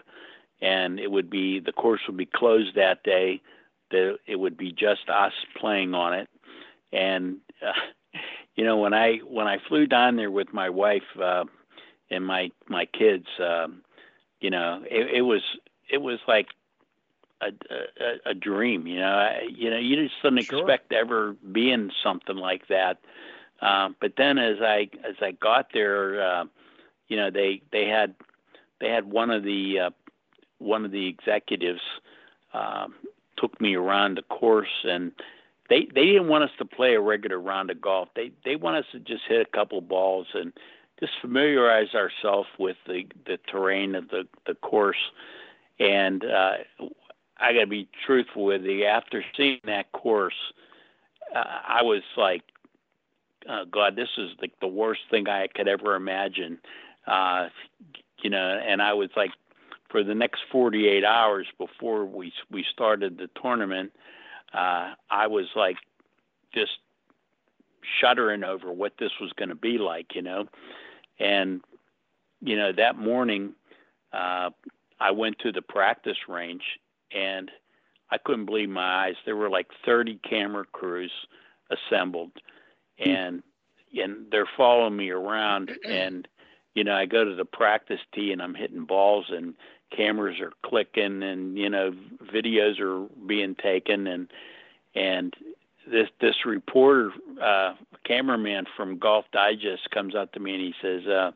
[0.62, 3.43] and it would be the course would be closed that day.
[3.91, 6.28] That it would be just us playing on it,
[6.93, 7.72] and uh,
[8.55, 11.47] you know when I when I flew down there with my wife uh,
[12.11, 13.82] and my my kids, um,
[14.41, 15.43] you know it, it was
[15.91, 16.47] it was like
[17.41, 18.87] a, a, a dream.
[18.87, 20.61] You know, I, you know, you just didn't sure.
[20.61, 22.99] expect to ever be in something like that.
[23.61, 26.45] Uh, but then as I as I got there, uh,
[27.09, 28.14] you know, they they had
[28.80, 29.90] they had one of the uh,
[30.58, 31.80] one of the executives
[32.54, 32.86] uh,
[33.36, 35.12] took me around the course and
[35.68, 38.08] they they didn't want us to play a regular round of golf.
[38.14, 40.52] They they want us to just hit a couple balls and
[41.00, 45.10] just familiarize ourselves with the the terrain of the the course.
[45.78, 46.52] And uh,
[47.38, 48.84] I got to be truthful with you.
[48.84, 50.34] After seeing that course,
[51.34, 52.42] uh, I was like,
[53.48, 56.58] oh, God, this is like the worst thing I could ever imagine.
[57.06, 57.48] Uh,
[58.22, 59.32] you know, and I was like,
[59.90, 63.92] for the next 48 hours before we we started the tournament,
[64.52, 65.76] uh, I was like,
[66.54, 66.78] just
[68.00, 70.46] shuddering over what this was going to be like, you know,
[71.18, 71.60] and
[72.40, 73.54] you know that morning,
[74.12, 74.50] uh,
[74.98, 76.62] I went to the practice range
[77.14, 77.50] and
[78.10, 79.14] I couldn't believe my eyes.
[79.24, 81.12] There were like 30 camera crews
[81.70, 82.32] assembled,
[82.98, 83.42] and
[84.00, 85.70] and they're following me around.
[85.86, 86.28] And
[86.76, 89.54] you know, I go to the practice tee and I'm hitting balls, and
[89.90, 91.92] cameras are clicking, and you know,
[92.32, 94.28] videos are being taken, and
[94.94, 95.34] and
[95.90, 97.12] this this reporter,
[97.42, 97.74] uh,
[98.04, 101.32] cameraman from Golf Digest, comes up to me and he says, uh,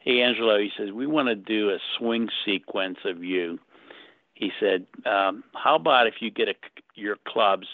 [0.00, 3.60] "Hey Angelo," he says, "we want to do a swing sequence of you."
[4.34, 6.54] He said, um, "How about if you get a,
[6.96, 7.68] your clubs,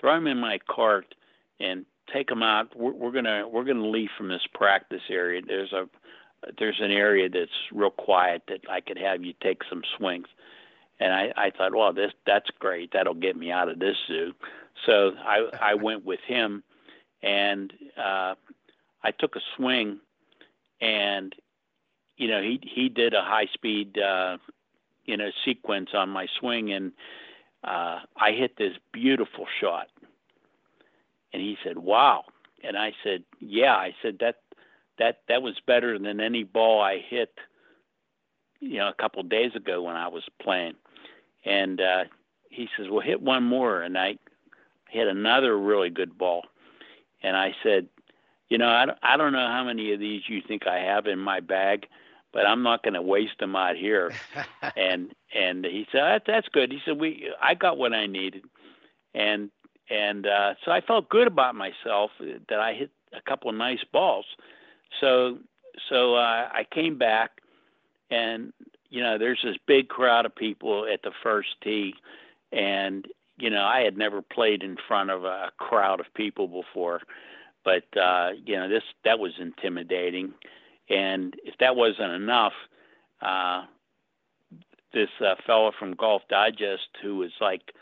[0.00, 1.14] throw them in my cart,
[1.60, 2.74] and take them out.
[2.74, 5.42] We're, we're gonna we're gonna leave from this practice area.
[5.46, 5.88] There's a
[6.58, 10.28] there's an area that's real quiet that I could have you take some swings."
[11.00, 12.92] And I, I thought, well, this that's great.
[12.92, 14.32] That'll get me out of this zoo.
[14.86, 16.62] So I I went with him,
[17.22, 18.34] and uh,
[19.02, 20.00] I took a swing,
[20.80, 21.34] and
[22.16, 24.38] you know he he did a high speed uh,
[25.04, 26.92] you know sequence on my swing, and
[27.64, 29.88] uh, I hit this beautiful shot.
[31.32, 32.24] And he said, "Wow!"
[32.64, 34.36] And I said, "Yeah." I said that
[34.98, 37.32] that that was better than any ball I hit,
[38.60, 40.74] you know, a couple of days ago when I was playing.
[41.44, 42.04] And uh,
[42.50, 44.18] he says, "Well, hit one more." And I
[44.88, 46.44] hit another really good ball.
[47.22, 47.88] And I said,
[48.48, 51.06] you know, I don't, I don't know how many of these you think I have
[51.06, 51.86] in my bag,
[52.32, 54.12] but I'm not going to waste them out here.
[54.76, 56.72] and and he said that, that's good.
[56.72, 58.44] He said we I got what I needed,
[59.14, 59.50] and
[59.90, 63.84] and uh, so I felt good about myself that I hit a couple of nice
[63.92, 64.26] balls.
[65.00, 65.38] So
[65.88, 67.40] so uh, I came back,
[68.10, 68.52] and
[68.90, 71.94] you know there's this big crowd of people at the first tee,
[72.52, 73.06] and
[73.38, 77.00] you know, I had never played in front of a crowd of people before,
[77.64, 80.34] but uh, you know, this that was intimidating.
[80.90, 82.54] And if that wasn't enough,
[83.22, 83.64] uh,
[84.92, 87.72] this uh, fellow from Golf Digest who was like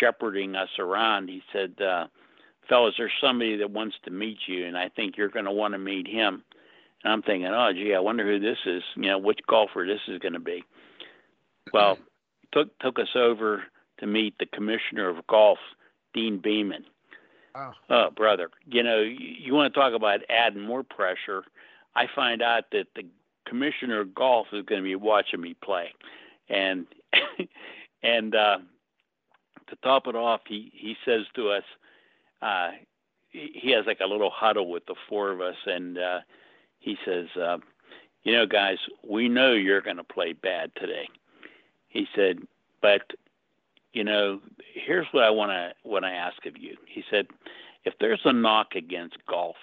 [0.00, 2.06] shepherding us around, he said, uh,
[2.68, 5.74] "Fellas, there's somebody that wants to meet you, and I think you're going to want
[5.74, 6.42] to meet him."
[7.04, 8.82] And I'm thinking, "Oh, gee, I wonder who this is.
[8.96, 10.64] You know, which golfer this is going to be."
[11.72, 11.98] Well,
[12.52, 13.64] took took us over
[13.98, 15.58] to meet the commissioner of golf,
[16.14, 16.84] Deane Beman.
[17.54, 17.74] Wow.
[17.90, 21.44] Oh, brother, you know, you, you want to talk about adding more pressure.
[21.94, 23.04] I find out that the
[23.46, 25.92] commissioner of golf is going to be watching me play,
[26.48, 26.86] and
[28.02, 28.58] and uh,
[29.68, 31.64] to top it off, he he says to us,
[32.42, 32.70] uh,
[33.30, 36.20] he has like a little huddle with the four of us, and uh,
[36.80, 37.58] he says, uh,
[38.24, 41.08] you know, guys, we know you're going to play bad today.
[41.88, 42.40] He said,
[42.80, 43.02] but
[43.92, 44.40] you know,
[44.74, 46.76] here's what I want to what I ask of you.
[46.86, 47.26] He said,
[47.84, 49.56] if there's a knock against golf,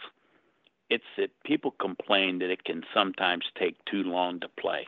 [0.90, 4.88] it's that people complain that it can sometimes take too long to play.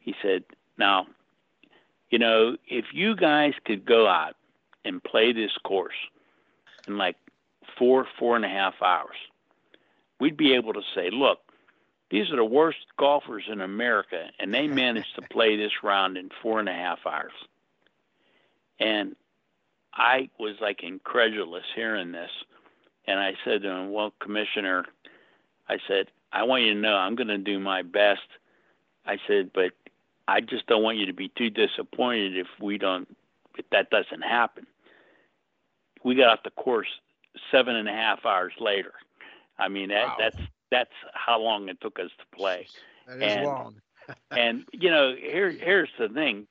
[0.00, 0.44] He said,
[0.78, 1.06] now,
[2.10, 4.34] you know, if you guys could go out
[4.84, 5.94] and play this course
[6.86, 7.16] in like
[7.78, 9.16] four, four and a half hours,
[10.20, 11.38] we'd be able to say, look,
[12.10, 16.30] these are the worst golfers in America, and they managed to play this round in
[16.42, 17.32] four and a half hours.
[18.78, 19.16] And
[19.92, 22.30] I was like incredulous hearing this.
[23.06, 24.84] And I said to him, Well, Commissioner,
[25.68, 28.26] I said, I want you to know I'm going to do my best.
[29.06, 29.72] I said, But
[30.26, 33.08] I just don't want you to be too disappointed if we don't,
[33.56, 34.66] if that doesn't happen.
[36.04, 36.88] We got off the course
[37.50, 38.92] seven and a half hours later.
[39.58, 40.16] I mean, that, wow.
[40.18, 40.38] that's
[40.70, 42.66] that's how long it took us to play.
[43.06, 43.74] That is and, long.
[44.30, 46.46] and you know, here here's the thing: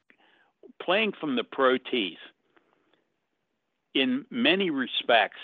[0.82, 2.18] playing from the pro tees,
[3.93, 5.39] in many respects,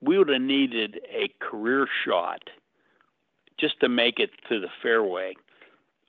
[0.00, 2.50] we would have needed a career shot
[3.58, 5.34] just to make it to the fairway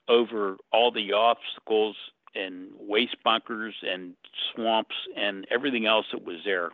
[0.08, 1.96] over all the obstacles
[2.34, 4.14] and waste bunkers and
[4.52, 6.70] swamps and everything else that was there.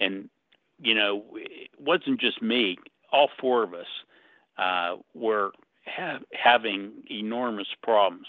[0.00, 0.28] And,
[0.80, 2.78] you know, it wasn't just me,
[3.12, 3.86] all four of us
[4.58, 5.52] uh, were
[5.86, 8.26] ha- having enormous problems.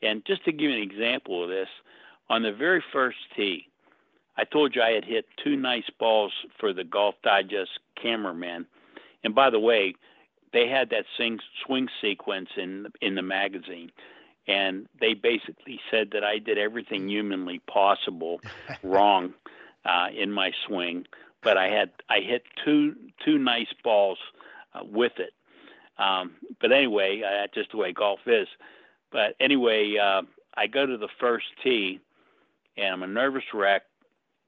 [0.00, 1.68] And just to give you an example of this,
[2.30, 3.66] on the very first tee,
[4.36, 8.66] I told you I had hit two nice balls for the Golf Digest cameraman.
[9.24, 9.94] And by the way,
[10.52, 13.90] they had that sing, swing sequence in in the magazine,
[14.46, 18.40] and they basically said that I did everything humanly possible
[18.82, 19.34] wrong
[19.88, 21.06] uh, in my swing,
[21.42, 24.18] but I had I hit two two nice balls
[24.74, 25.32] uh, with it.
[25.98, 28.48] Um, but anyway, uh, that's just the way golf is.
[29.10, 30.22] But anyway, uh,
[30.54, 32.00] I go to the first tee,
[32.76, 33.82] and I'm a nervous wreck,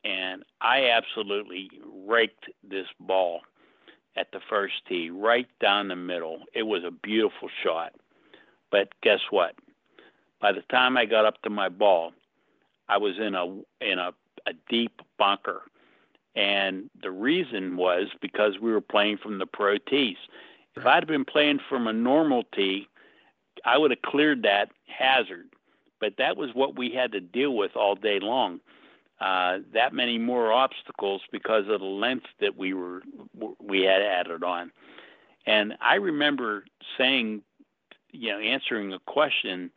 [0.04, 1.70] and I absolutely
[2.06, 3.40] raked this ball
[4.16, 6.40] at the first tee, right down the middle.
[6.52, 7.94] It was a beautiful shot.
[8.70, 9.54] But guess what?
[10.40, 12.12] By the time I got up to my ball,
[12.88, 13.46] I was in a
[13.80, 14.12] in a,
[14.46, 15.62] a deep bunker.
[16.36, 20.16] And the reason was because we were playing from the pro tees.
[20.76, 22.88] If I'd been playing from a normal tee,
[23.64, 25.46] I would have cleared that hazard
[26.00, 28.60] but that was what we had to deal with all day long.
[29.20, 33.02] uh, that many more obstacles because of the length that we were
[33.62, 34.72] we had added on.
[35.46, 36.64] And I remember
[36.96, 37.42] saying,
[38.12, 39.70] you know, answering a question.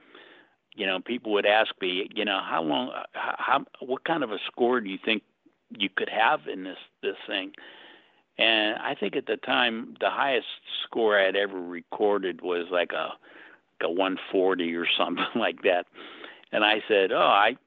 [0.76, 4.32] You know, people would ask me, you know, how long, uh, how, what kind of
[4.32, 5.24] a score do you think
[5.70, 7.54] you could have in this this thing?
[8.38, 10.48] And I think at the time, the highest
[10.84, 13.10] score I had ever recorded was like a,
[13.80, 15.86] like a 140 or something like that.
[16.52, 17.58] And I said, oh, I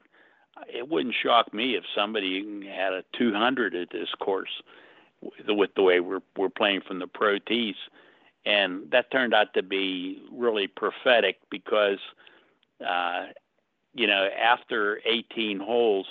[0.68, 4.62] it wouldn't shock me if somebody had a 200 at this course
[5.48, 7.76] with the way we're we're playing from the pro tees,
[8.44, 11.98] and that turned out to be really prophetic because,
[12.84, 13.26] uh,
[13.94, 16.06] you know, after 18 holes,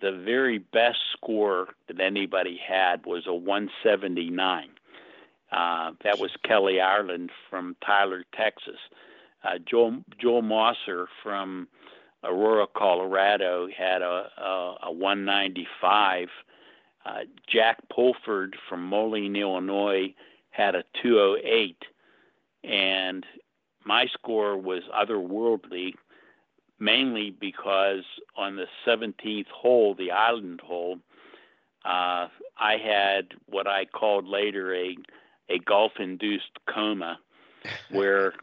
[0.00, 4.68] the very best score that anybody had was a 179.
[5.50, 8.78] Uh, that was Kelly Ireland from Tyler, Texas.
[9.42, 11.66] Uh, Joel Joel Mosser from
[12.22, 16.28] Aurora, Colorado, had a, a, a 195.
[17.04, 20.14] Uh, Jack Pulford from Moline, Illinois,
[20.50, 21.76] had a 208,
[22.62, 23.24] and
[23.84, 25.94] my score was otherworldly,
[26.78, 28.04] mainly because
[28.36, 30.98] on the 17th hole, the island hole,
[31.84, 32.28] uh,
[32.58, 34.96] I had what I called later a
[35.48, 37.18] a golf-induced coma,
[37.90, 38.34] where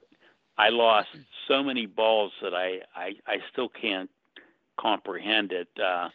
[0.57, 1.09] I lost
[1.47, 4.09] so many balls that I, I, I still can't
[4.77, 5.69] comprehend it.
[5.79, 6.09] Uh,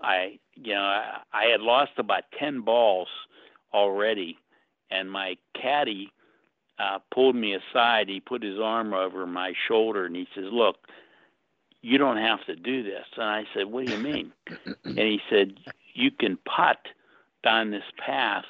[0.00, 3.08] I, you know, I, I had lost about 10 balls
[3.74, 4.38] already,
[4.90, 6.12] and my caddy
[6.78, 8.08] uh, pulled me aside.
[8.08, 10.76] He put his arm over my shoulder and he says, Look,
[11.82, 13.04] you don't have to do this.
[13.16, 14.32] And I said, What do you mean?
[14.84, 15.54] and he said,
[15.94, 16.78] You can putt
[17.42, 18.44] down this path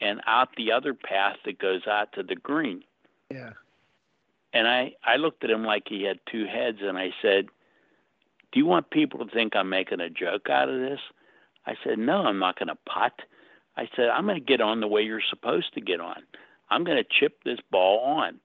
[0.00, 2.82] and out the other path that goes out to the green.
[3.30, 3.52] Yeah.
[4.52, 7.46] And I, I looked at him like he had two heads, and I said,
[8.52, 11.00] Do you want people to think I'm making a joke out of this?
[11.66, 13.20] I said, No, I'm not going to putt.
[13.76, 16.22] I said, I'm going to get on the way you're supposed to get on.
[16.70, 18.40] I'm going to chip this ball on.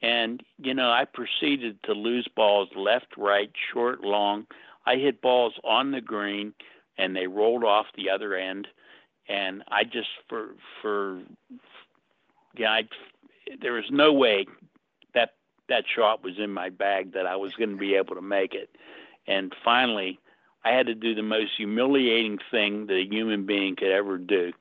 [0.00, 4.46] And, you know, I proceeded to lose balls left, right, short, long.
[4.86, 6.54] I hit balls on the green
[6.96, 8.68] and they rolled off the other end.
[9.28, 11.20] And I just, for, for,
[12.56, 12.88] yeah, I,
[13.60, 14.46] there was no way
[15.14, 15.34] that
[15.68, 18.54] that shot was in my bag that I was going to be able to make
[18.54, 18.70] it.
[19.26, 20.18] And finally,
[20.64, 24.52] I had to do the most humiliating thing that a human being could ever do.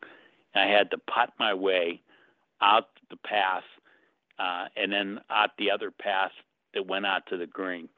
[0.53, 2.01] I had to putt my way
[2.62, 3.64] out the path
[4.39, 6.32] uh, and then out the other path
[6.74, 7.89] that went out to the green.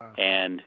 [0.00, 0.12] Wow.
[0.18, 0.62] And,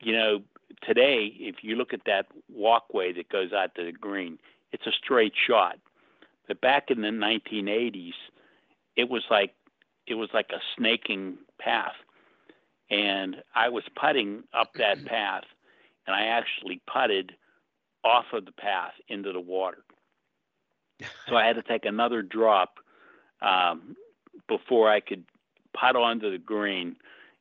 [0.00, 0.42] you know,
[0.82, 4.38] today, if you look at that walkway that goes out to the green,
[4.72, 5.78] it's a straight shot.
[6.46, 8.12] But back in the 1980s,
[8.96, 9.54] it was like
[10.06, 11.94] it was like a snaking path.
[12.90, 15.44] And I was putting up that path,
[16.06, 17.32] and I actually putted
[18.04, 19.84] off of the path into the water.
[21.28, 22.78] So I had to take another drop
[23.42, 23.96] um,
[24.48, 25.24] before I could
[25.74, 26.96] putt onto the green,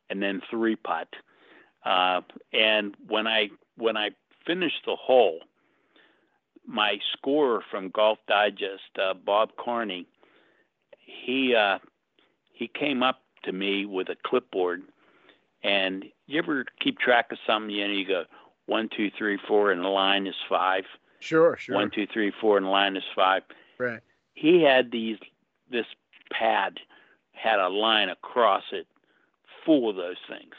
[0.10, 1.08] and then three putt.
[1.86, 2.22] Uh,
[2.54, 4.10] and when I when I
[4.46, 5.40] finished the hole,
[6.66, 10.06] my scorer from Golf Digest, uh, Bob Carney,
[11.00, 11.80] he uh,
[12.52, 14.84] he came up to me with a clipboard,
[15.64, 17.72] and you ever keep track of something?
[17.72, 18.24] You know, you go
[18.66, 20.84] one, two, three, four, and the line is five.
[21.20, 21.76] Sure, sure.
[21.76, 23.44] One, two, three, four, and the line is five.
[23.80, 24.02] Right.
[24.34, 25.18] He had these.
[25.72, 25.86] This
[26.32, 26.80] pad
[27.32, 28.88] had a line across it,
[29.66, 30.54] full of those things,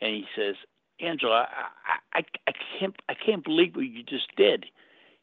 [0.00, 0.54] and he says,
[1.00, 1.48] "Angelo, I,
[2.12, 4.66] I, I can't, I can't believe what you just did."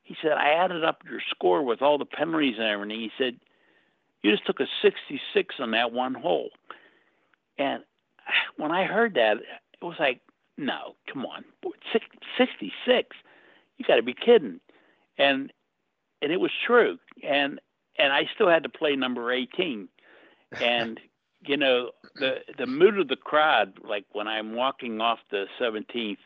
[0.03, 3.39] He said, "I added up your score with all the penalties and everything." He said,
[4.24, 6.49] you just took a 66 on that one hole.
[7.57, 7.84] And
[8.57, 10.21] when I heard that, it was like,
[10.57, 11.43] no, come on,
[12.38, 13.17] 66.
[13.78, 14.59] You got to be kidding.
[15.17, 15.51] And
[16.21, 16.97] and it was true.
[17.21, 17.59] And
[17.98, 19.88] and I still had to play number 18.
[20.62, 21.00] And
[21.46, 26.18] you know, the the mood of the crowd, like when I'm walking off the 17th,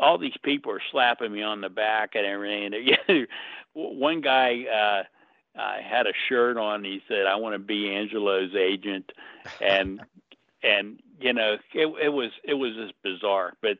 [0.00, 2.72] all these people are slapping me on the back and everything.
[3.08, 3.26] And
[3.72, 4.64] one guy.
[4.64, 5.02] uh
[5.56, 6.84] I had a shirt on.
[6.84, 9.10] He said, "I want to be Angelo's agent,"
[9.60, 10.00] and
[10.62, 13.54] and you know it, it was it was just bizarre.
[13.60, 13.78] But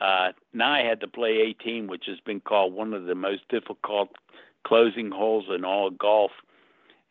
[0.00, 3.48] uh, now I had to play 18, which has been called one of the most
[3.48, 4.10] difficult
[4.66, 6.32] closing holes in all golf,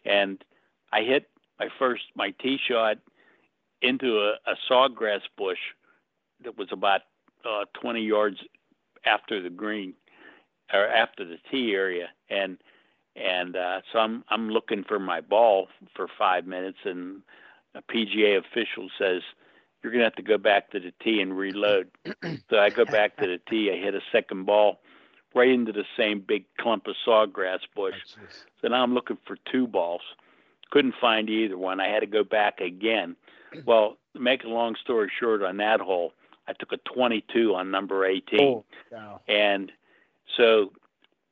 [0.03, 0.43] and
[0.91, 1.29] I hit
[1.59, 2.97] my first my tee shot
[3.81, 5.59] into a, a sawgrass bush
[6.43, 7.01] that was about
[7.45, 8.37] uh, 20 yards
[9.05, 9.93] after the green
[10.73, 12.57] or after the tee area, and
[13.15, 17.21] and uh, so I'm I'm looking for my ball for five minutes, and
[17.73, 19.21] a PGA official says,
[19.81, 21.89] you're going to have to go back to the tee and reload.
[22.49, 23.69] so I go back to the tee.
[23.71, 24.79] I hit a second ball
[25.35, 27.95] right into the same big clump of sawgrass bush.
[28.61, 30.01] So now I'm looking for two balls.
[30.71, 31.79] Couldn't find either one.
[31.79, 33.15] I had to go back again.
[33.65, 36.11] Well, to make a long story short, on that hole,
[36.45, 38.41] I took a 22 on number 18.
[38.41, 39.21] Oh, wow.
[39.29, 39.71] And
[40.35, 40.73] so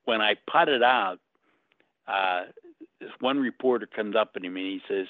[0.05, 1.19] when I putted out,
[2.07, 2.43] uh,
[3.01, 5.07] this one reporter comes up to me and he says,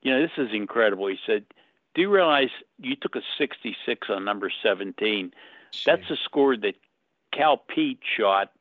[0.00, 1.44] "You know, this is incredible." He said,
[1.94, 5.34] "Do you realize you took a 66 on number 17?
[5.84, 6.76] That's a score that
[7.32, 8.52] Cal Peete shot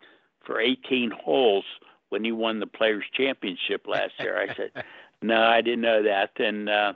[0.45, 1.65] for 18 holes
[2.09, 4.71] when he won the Players Championship last year." I said,
[5.21, 6.93] "No, I didn't know that." And uh,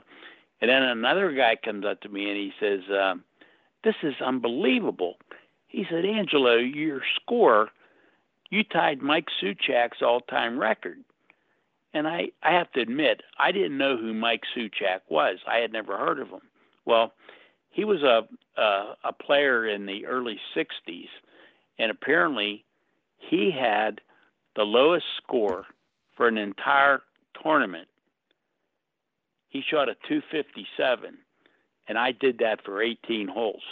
[0.60, 3.14] and then another guy comes up to me and he says, uh,
[3.84, 5.16] "This is unbelievable."
[5.68, 7.70] He said, "Angelo, your score."
[8.52, 10.98] you tied Mike Souchak's all-time record.
[11.94, 15.38] And I, I have to admit, I didn't know who Mike Souchak was.
[15.48, 16.42] I had never heard of him.
[16.84, 17.14] Well,
[17.70, 18.28] he was a,
[18.60, 21.08] a a player in the early '60s,
[21.78, 22.64] and apparently,
[23.18, 24.00] he had
[24.56, 25.66] the lowest score
[26.16, 27.02] for an entire
[27.42, 27.88] tournament.
[29.48, 31.16] He shot a 257,
[31.88, 33.62] and I did that for 18 holes.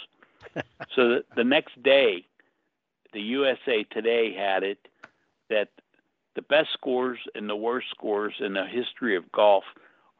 [0.95, 2.25] so the, the next day,
[3.13, 4.87] the USA Today had it
[5.49, 5.69] that
[6.35, 9.63] the best scores and the worst scores in the history of golf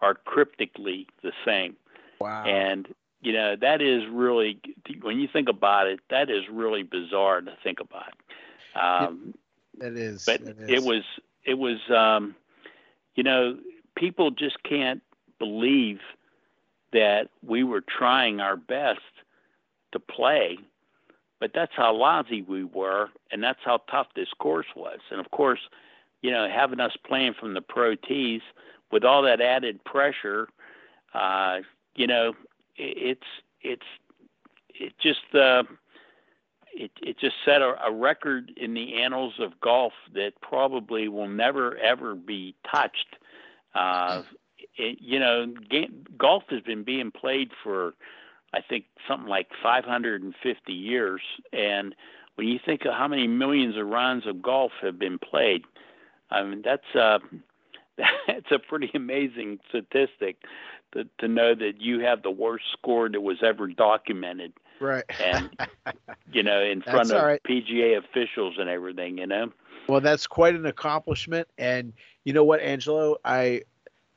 [0.01, 1.75] are cryptically the same.
[2.19, 2.43] Wow.
[2.43, 2.87] And
[3.21, 4.59] you know that is really
[5.01, 8.13] when you think about it, that is really bizarre to think about.
[8.75, 9.33] Um,
[9.79, 10.25] it is.
[10.25, 10.69] But it, is.
[10.69, 11.03] it was
[11.45, 12.35] it was um,
[13.15, 13.57] you know
[13.95, 15.01] people just can't
[15.39, 15.99] believe
[16.93, 18.99] that we were trying our best
[19.93, 20.57] to play
[21.41, 24.99] but that's how lousy we were, and that's how tough this course was.
[25.09, 25.59] And of course,
[26.21, 28.43] you know, having us playing from the pro tees
[28.91, 30.47] with all that added pressure,
[31.15, 31.61] uh,
[31.95, 32.33] you know,
[32.77, 33.21] it's
[33.61, 33.85] it's
[34.69, 35.63] it just uh,
[36.73, 41.27] it it just set a, a record in the annals of golf that probably will
[41.27, 43.15] never ever be touched.
[43.73, 44.23] Uh,
[44.75, 47.93] it, you know, game, golf has been being played for
[48.53, 51.21] I think something like 550 years.
[51.53, 51.95] And
[52.35, 55.63] when you think of how many millions of rounds of golf have been played,
[56.29, 57.19] I mean that's uh,
[58.27, 60.37] that's a pretty amazing statistic
[60.93, 64.53] to, to know that you have the worst score that was ever documented.
[64.79, 65.03] Right.
[65.19, 65.49] And
[66.33, 67.41] you know, in front That's of right.
[67.47, 69.51] PGA officials and everything, you know.
[69.87, 71.47] Well, that's quite an accomplishment.
[71.57, 73.17] And you know what, Angelo?
[73.23, 73.63] I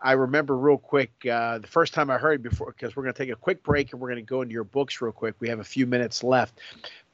[0.00, 3.18] I remember real quick uh, the first time I heard before because we're going to
[3.18, 5.34] take a quick break and we're going to go into your books real quick.
[5.40, 6.60] We have a few minutes left,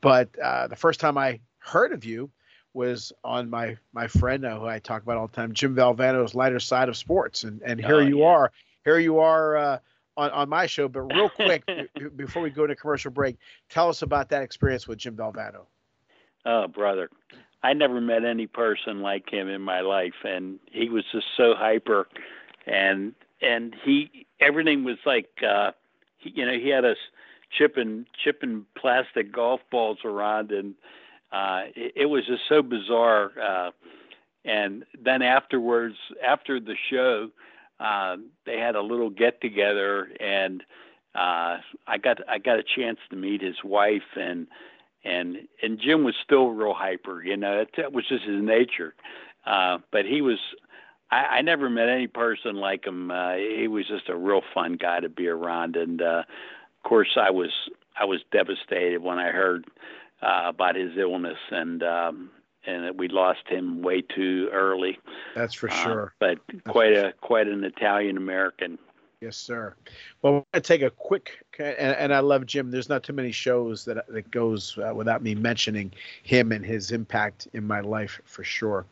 [0.01, 2.31] but uh, the first time I heard of you
[2.73, 6.35] was on my my friend uh, who I talk about all the time, Jim Valvano's
[6.35, 8.27] Lighter Side of Sports, and and here Oh, you yeah.
[8.27, 8.53] are,
[8.85, 9.79] here you are uh,
[10.17, 10.89] on on my show.
[10.89, 13.37] But real quick, b- before we go into commercial break,
[13.69, 15.67] tell us about that experience with Jim Valvano.
[16.45, 17.11] Oh, brother.
[17.63, 21.55] I never met any person like him in my life and he was just so
[21.55, 22.09] hyper
[22.67, 25.73] and and he everything was like uh
[26.17, 26.97] he, you know, he had us
[27.51, 30.75] chipping chipping plastic golf balls around and
[31.33, 33.71] uh it, it was just so bizarre uh
[34.47, 37.29] and then afterwards after the show
[37.81, 38.17] uh,
[38.47, 40.63] they had a little get together and
[41.15, 41.59] uh
[41.89, 44.47] I got I got a chance to meet his wife and
[45.05, 47.23] and and Jim was still real hyper.
[47.23, 48.95] You know, that was just his nature.
[49.45, 50.39] Uh, but he was.
[51.11, 53.11] I, I never met any person like him.
[53.11, 57.17] Uh, he was just a real fun guy to be around, and uh, of course,
[57.17, 57.51] I was
[57.99, 59.65] I was devastated when I heard
[60.23, 62.31] uh, about his illness and um,
[62.67, 64.99] and that we lost him way too early.
[65.35, 66.15] That's for Uh, sure.
[66.19, 68.79] but quite a quite an Italian American.
[69.21, 69.75] Yes, sir.
[70.23, 72.71] Well, we're to take a quick, and, and I love Jim.
[72.71, 75.93] There's not too many shows that that goes uh, without me mentioning
[76.23, 78.87] him and his impact in my life for sure.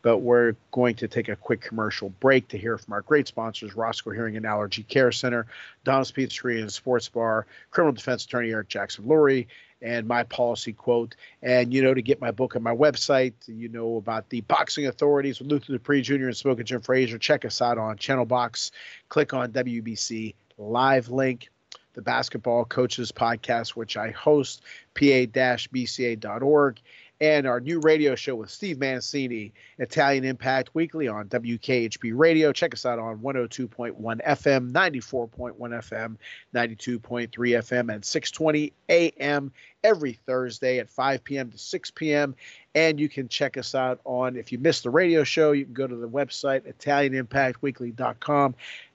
[0.00, 3.76] But we're going to take a quick commercial break to hear from our great sponsors:
[3.76, 5.46] Roscoe Hearing and Allergy Care Center,
[5.84, 9.48] Dom's Pizzeria and Sports Bar, Criminal Defense Attorney Eric Jackson Lurie,
[9.84, 11.14] and my policy quote.
[11.42, 14.86] And you know, to get my book on my website, you know about the boxing
[14.86, 16.26] authorities with Luther Dupree Jr.
[16.26, 17.18] and Smoking Jim Frazier.
[17.18, 18.72] Check us out on Channel Box
[19.08, 21.48] click on WBC live link,
[21.94, 24.62] the basketball coaches podcast, which I host,
[24.94, 26.80] pa-bca.org,
[27.20, 32.52] and our new radio show with Steve Mancini, Italian Impact Weekly on WKHB Radio.
[32.52, 36.16] Check us out on 102.1 FM, 94.1 FM,
[36.54, 39.52] 92.3 FM, and 620 AM
[39.82, 41.50] every Thursday at 5 p.m.
[41.50, 42.34] to 6 p.m.
[42.74, 45.74] And you can check us out on, if you missed the radio show, you can
[45.74, 48.54] go to the website, ItalianImpactWeekly.com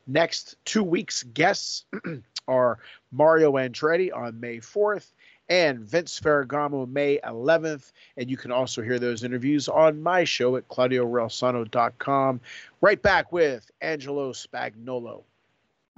[0.10, 1.86] Next two weeks' guests
[2.48, 2.80] are
[3.12, 5.12] Mario Andretti on May 4th
[5.50, 7.91] and Vince Ferragamo May 11th.
[8.18, 12.41] And you can also hear those interviews on my show at ClaudioReilsono.com.
[12.82, 15.24] Right back with Angelo Spagnolo.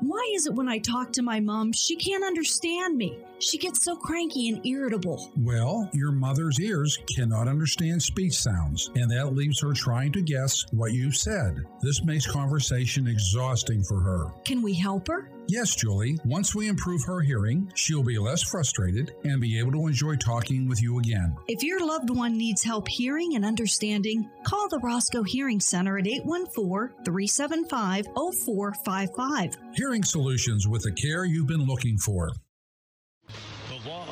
[0.04, 3.20] Why is it when I talk to my mom, she can't understand me?
[3.38, 5.32] She gets so cranky and irritable.
[5.38, 10.66] Well, your mother's ears cannot understand speech sounds, and that leaves her trying to guess
[10.72, 11.64] what you said.
[11.82, 14.26] This makes conversation exhausting for her.
[14.44, 15.30] Can we help her?
[15.52, 16.18] Yes, Julie.
[16.24, 20.66] Once we improve her hearing, she'll be less frustrated and be able to enjoy talking
[20.70, 21.36] with you again.
[21.50, 26.08] If your loved one needs help hearing and understanding, call the Roscoe Hearing Center at
[26.08, 29.58] 814 375 0455.
[29.74, 32.30] Hearing solutions with the care you've been looking for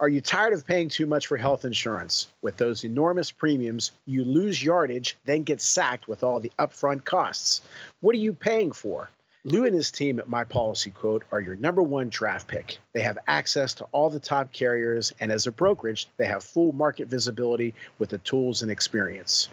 [0.00, 2.26] Are you tired of paying too much for health insurance?
[2.42, 7.62] With those enormous premiums, you lose yardage, then get sacked with all the upfront costs.
[8.00, 9.08] What are you paying for?
[9.46, 12.78] Lou and his team at My Policy Quote are your number one draft pick.
[12.94, 16.72] They have access to all the top carriers, and as a brokerage, they have full
[16.72, 19.50] market visibility with the tools and experience.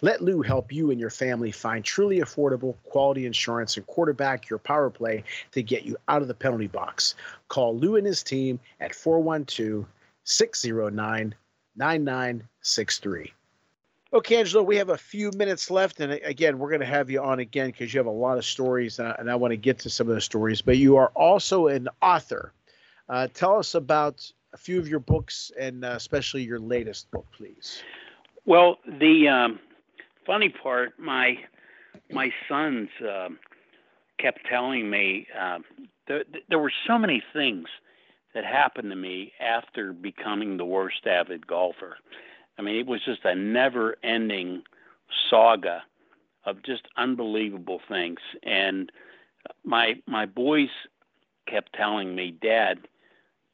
[0.00, 4.60] Let Lou help you and your family find truly affordable, quality insurance and quarterback your
[4.60, 7.16] power play to get you out of the penalty box.
[7.48, 9.84] Call Lou and his team at 412
[10.22, 11.34] 609
[11.74, 13.32] 9963.
[14.14, 17.22] Okay, Angelo, we have a few minutes left, and again, we're going to have you
[17.22, 19.56] on again because you have a lot of stories, and I, and I, want to
[19.56, 20.60] get to some of those stories.
[20.60, 22.52] But you are also an author.
[23.08, 27.26] Uh, tell us about a few of your books, and uh, especially your latest book,
[27.34, 27.82] please.
[28.44, 29.60] Well, the um,
[30.26, 31.38] funny part, my
[32.10, 33.30] my sons uh,
[34.18, 35.64] kept telling me um,
[36.06, 37.66] there, there were so many things
[38.34, 41.96] that happened to me after becoming the worst avid golfer
[42.62, 44.62] I mean, it was just a never ending
[45.28, 45.82] saga
[46.44, 48.20] of just unbelievable things.
[48.44, 48.92] And
[49.64, 50.68] my my boys
[51.48, 52.78] kept telling me, Dad,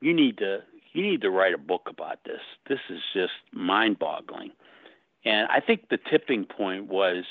[0.02, 0.58] you need to
[0.92, 2.40] you need to write a book about this.
[2.68, 4.50] This is just mind boggling.
[5.24, 7.24] And I think the tipping point was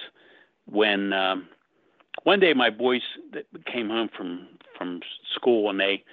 [0.66, 1.48] when um,
[2.24, 3.04] one day my boys
[3.72, 5.02] came home from from
[5.36, 6.04] school and they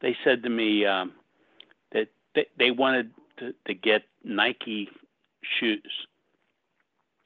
[0.00, 1.12] they said to me um,
[1.92, 4.88] that they, they wanted to, to get Nike
[5.58, 6.06] shoes.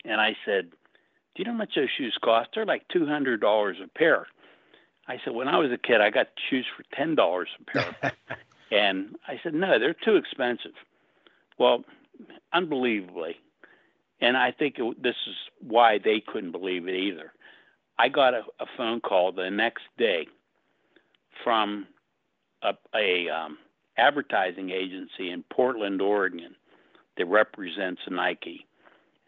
[0.05, 2.51] And I said, Do you know how much those shoes cost?
[2.55, 4.27] They're like $200 a pair.
[5.09, 8.13] I said, When I was a kid, I got shoes for $10 a pair.
[8.71, 10.73] and I said, No, they're too expensive.
[11.59, 11.85] Well,
[12.53, 13.37] unbelievably,
[14.21, 17.33] and I think it, this is why they couldn't believe it either.
[17.99, 20.27] I got a, a phone call the next day
[21.43, 21.87] from
[22.63, 23.59] a, a um,
[23.97, 26.57] advertising agency in Portland, Oregon,
[27.17, 28.67] that represents Nike.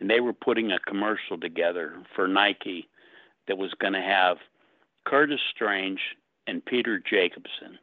[0.00, 2.88] And they were putting a commercial together for Nike
[3.48, 4.38] that was going to have
[5.04, 6.00] Curtis Strange
[6.46, 7.78] and Peter Jacobsen.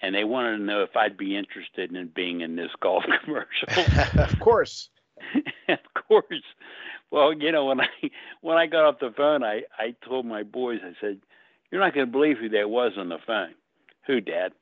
[0.00, 3.68] And they wanted to know if I'd be interested in being in this golf commercial.
[4.20, 4.90] of course.
[5.68, 6.42] of course.
[7.10, 7.88] Well, you know, when I
[8.40, 11.20] when I got off the phone, I I told my boys, I said,
[11.70, 13.54] "You're not going to believe who there was on the phone."
[14.06, 14.52] Who, Dad?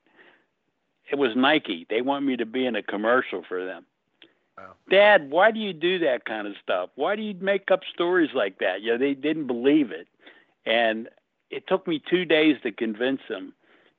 [1.10, 1.86] It was Nike.
[1.88, 3.86] They want me to be in a commercial for them.
[4.90, 6.90] Dad, why do you do that kind of stuff?
[6.94, 8.82] Why do you make up stories like that?
[8.82, 10.08] You know, they didn't believe it.
[10.66, 11.08] And
[11.50, 13.54] it took me two days to convince them.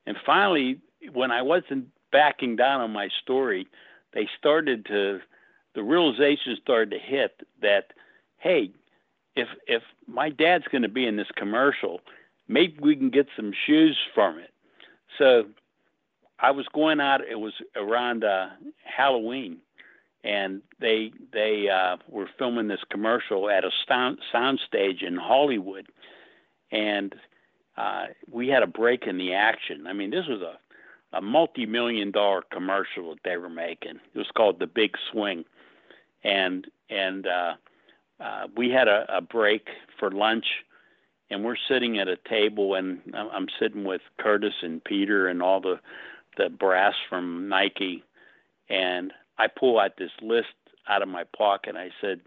[0.06, 0.80] And finally,
[1.12, 3.66] when I wasn't backing down on my story,
[4.12, 5.20] they started to,
[5.74, 7.92] the realization started to hit that,
[8.38, 8.70] hey,
[9.36, 12.00] if if my dad's going to be in this commercial,
[12.46, 14.52] maybe we can get some shoes from it.
[15.18, 15.46] So
[16.38, 17.20] I was going out.
[17.28, 18.50] It was around uh,
[18.84, 19.58] Halloween,
[20.24, 25.86] and they they uh, were filming this commercial at a sound soundstage in Hollywood,
[26.72, 27.14] and
[27.76, 29.86] uh, we had a break in the action.
[29.86, 30.58] I mean, this was a
[31.16, 34.00] a multi-million dollar commercial that they were making.
[34.14, 35.44] It was called The Big Swing,
[36.24, 37.54] and and uh,
[38.18, 39.68] uh, we had a, a break
[40.00, 40.46] for lunch,
[41.30, 45.60] and we're sitting at a table, and I'm sitting with Curtis and Peter and all
[45.60, 45.80] the
[46.38, 48.02] the brass from Nike,
[48.70, 50.54] and I pull out this list
[50.88, 51.76] out of my pocket.
[51.76, 52.20] I said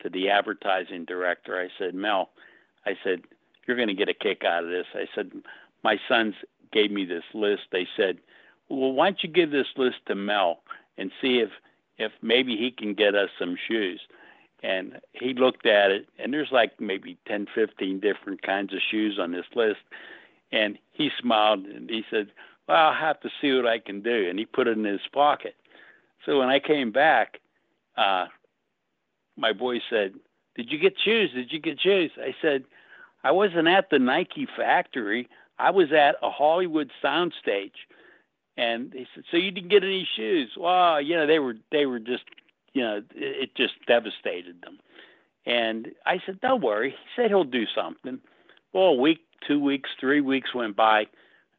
[0.00, 2.30] to the advertising director, I said, Mel,
[2.86, 3.22] I said,
[3.66, 4.86] you're going to get a kick out of this.
[4.94, 5.32] I said,
[5.82, 6.34] my sons
[6.72, 7.62] gave me this list.
[7.72, 8.18] They said,
[8.68, 10.60] well, why don't you give this list to Mel
[10.96, 11.50] and see if
[11.98, 14.00] if maybe he can get us some shoes.
[14.62, 19.18] And he looked at it, and there's like maybe 10, 15 different kinds of shoes
[19.20, 19.80] on this list.
[20.50, 22.28] And he smiled and he said,
[22.66, 24.28] Well, I'll have to see what I can do.
[24.28, 25.54] And he put it in his pocket.
[26.26, 27.40] So when I came back,
[27.96, 28.26] uh,
[29.36, 30.14] my boy said,
[30.56, 31.30] Did you get shoes?
[31.34, 32.10] Did you get shoes?
[32.18, 32.64] I said,
[33.22, 35.28] I wasn't at the Nike factory.
[35.58, 37.72] I was at a Hollywood soundstage.
[38.56, 40.50] And he said, So you didn't get any shoes?
[40.56, 42.24] Well, you know, they were they were just
[42.74, 44.78] you know, it, it just devastated them.
[45.46, 46.90] And I said, Don't worry.
[46.90, 48.18] He said he'll do something.
[48.72, 51.06] Well, a week, two weeks, three weeks went by,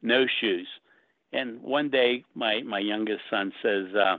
[0.02, 0.68] no shoes.
[1.32, 4.18] And one day my my youngest son says, uh,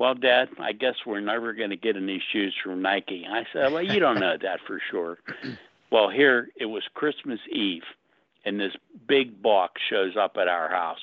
[0.00, 3.26] well, Dad, I guess we're never going to get any shoes from Nike.
[3.30, 5.18] I said, Well, you don't know that for sure.
[5.92, 7.82] Well, here it was Christmas Eve,
[8.44, 8.74] and this
[9.08, 11.00] big box shows up at our house,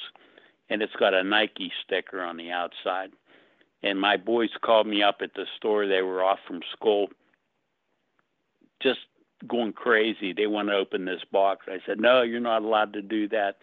[0.70, 3.12] and it's got a Nike sticker on the outside.
[3.84, 5.88] And my boys called me up at the store.
[5.88, 7.10] They were off from school,
[8.82, 9.00] just
[9.46, 10.32] going crazy.
[10.32, 11.66] They want to open this box.
[11.68, 13.58] I said, No, you're not allowed to do that.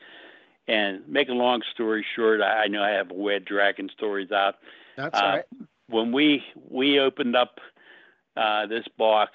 [0.68, 4.56] And make a long story short, I know I have a Wed Dragon stories out
[4.96, 5.44] that's uh, right.
[5.88, 7.58] When we we opened up
[8.36, 9.32] uh, this box,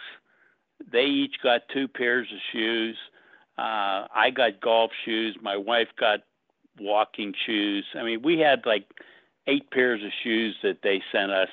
[0.91, 2.97] they each got two pairs of shoes.
[3.57, 5.37] Uh, I got golf shoes.
[5.41, 6.21] My wife got
[6.79, 7.85] walking shoes.
[7.95, 8.85] I mean, we had like
[9.47, 11.49] eight pairs of shoes that they sent us.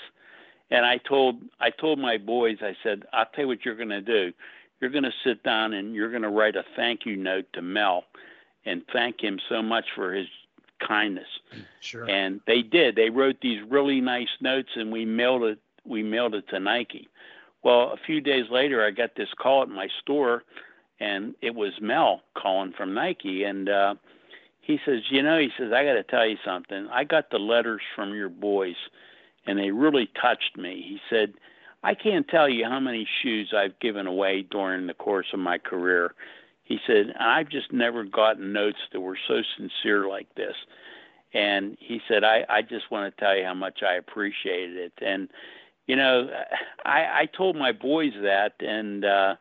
[0.70, 3.88] And I told I told my boys, I said, I'll tell you what you're going
[3.90, 4.32] to do.
[4.80, 7.62] You're going to sit down and you're going to write a thank you note to
[7.62, 8.04] Mel,
[8.64, 10.26] and thank him so much for his
[10.86, 11.28] kindness.
[11.80, 12.08] Sure.
[12.08, 12.96] And they did.
[12.96, 15.58] They wrote these really nice notes, and we mailed it.
[15.84, 17.08] We mailed it to Nike.
[17.62, 20.42] Well, a few days later, I got this call at my store,
[21.00, 23.94] and it was Mel calling from Nike, and uh,
[24.60, 26.88] he says, "You know," he says, "I got to tell you something.
[26.92, 28.76] I got the letters from your boys,
[29.46, 31.34] and they really touched me." He said.
[31.82, 35.58] I can't tell you how many shoes I've given away during the course of my
[35.58, 36.14] career.
[36.66, 40.56] He said, I've just never gotten notes that were so sincere like this.
[41.32, 44.92] And he said, I, I just want to tell you how much I appreciated it.
[45.00, 45.28] And,
[45.86, 46.28] you know,
[46.84, 49.36] I, I told my boys that, and, uh,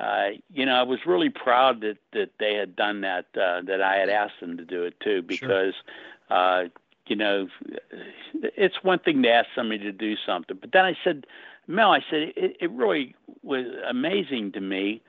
[0.00, 3.82] uh, you know, I was really proud that, that they had done that, uh, that
[3.82, 5.74] I had asked them to do it too, because,
[6.28, 6.36] sure.
[6.36, 6.64] uh,
[7.06, 7.48] you know,
[8.56, 10.56] it's one thing to ask somebody to do something.
[10.58, 11.26] But then I said,
[11.66, 15.02] Mel, I said, it, it really was amazing to me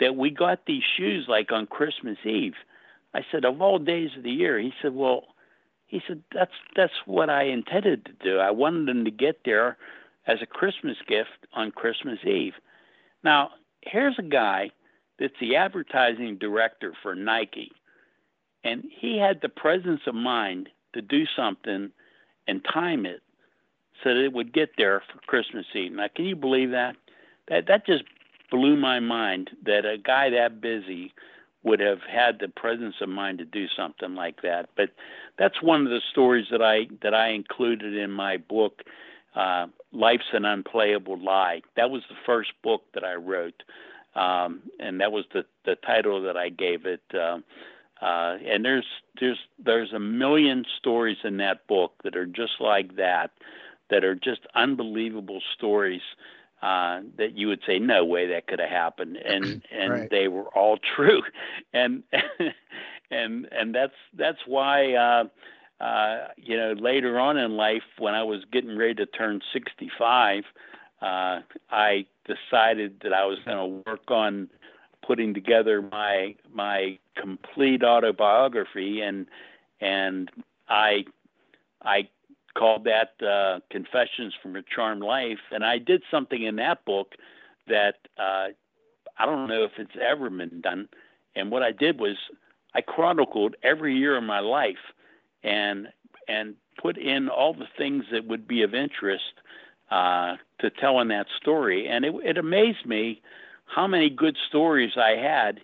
[0.00, 2.54] that we got these shoes like on Christmas Eve.
[3.14, 4.58] I said, of all days of the year.
[4.58, 5.24] He said, well,
[5.86, 8.38] he said that's that's what I intended to do.
[8.38, 9.78] I wanted them to get there
[10.26, 12.54] as a Christmas gift on Christmas Eve.
[13.22, 13.50] Now,
[13.82, 14.70] here's a guy
[15.18, 17.70] that's the advertising director for Nike,
[18.64, 21.90] and he had the presence of mind to do something
[22.48, 23.22] and time it
[24.02, 25.92] so that it would get there for Christmas Eve.
[25.92, 26.96] Now, can you believe that?
[27.48, 28.04] That that just
[28.50, 31.12] blew my mind that a guy that busy
[31.62, 34.68] would have had the presence of mind to do something like that.
[34.76, 34.90] But
[35.36, 38.82] that's one of the stories that I that I included in my book,
[39.34, 43.64] uh, "Life's an Unplayable Lie." That was the first book that I wrote,
[44.14, 47.02] um, and that was the the title that I gave it.
[47.12, 47.40] Uh,
[48.00, 48.86] uh, and there's
[49.20, 53.32] there's there's a million stories in that book that are just like that,
[53.90, 56.02] that are just unbelievable stories
[56.62, 60.10] uh, that you would say no way that could have happened, and and right.
[60.10, 61.22] they were all true,
[61.72, 62.02] and
[63.10, 65.24] and and that's that's why uh,
[65.82, 70.44] uh, you know later on in life when I was getting ready to turn 65,
[71.02, 71.40] uh,
[71.70, 74.48] I decided that I was going to work on
[75.06, 79.00] putting together my my complete autobiography.
[79.00, 79.26] And
[79.80, 80.30] and
[80.68, 81.04] I
[81.82, 82.08] I
[82.56, 85.38] called that uh, Confessions from a Charmed Life.
[85.50, 87.12] And I did something in that book
[87.68, 88.48] that uh,
[89.18, 90.88] I don't know if it's ever been done.
[91.34, 92.16] And what I did was
[92.74, 94.76] I chronicled every year of my life
[95.42, 95.88] and
[96.28, 99.24] and put in all the things that would be of interest
[99.90, 101.88] uh, to tell in that story.
[101.88, 103.22] And it, it amazed me
[103.66, 105.60] how many good stories I had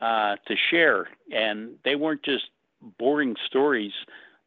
[0.00, 1.08] uh, to share.
[1.32, 2.44] And they weren't just
[2.98, 3.92] boring stories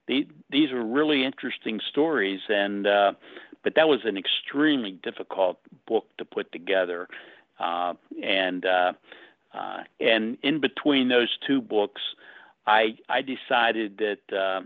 [0.08, 3.14] the, these were really interesting stories, and uh,
[3.64, 7.08] but that was an extremely difficult book to put together,
[7.60, 7.94] uh,
[8.24, 8.94] and uh,
[9.54, 12.02] uh, and in between those two books,
[12.66, 14.62] I I decided that, uh,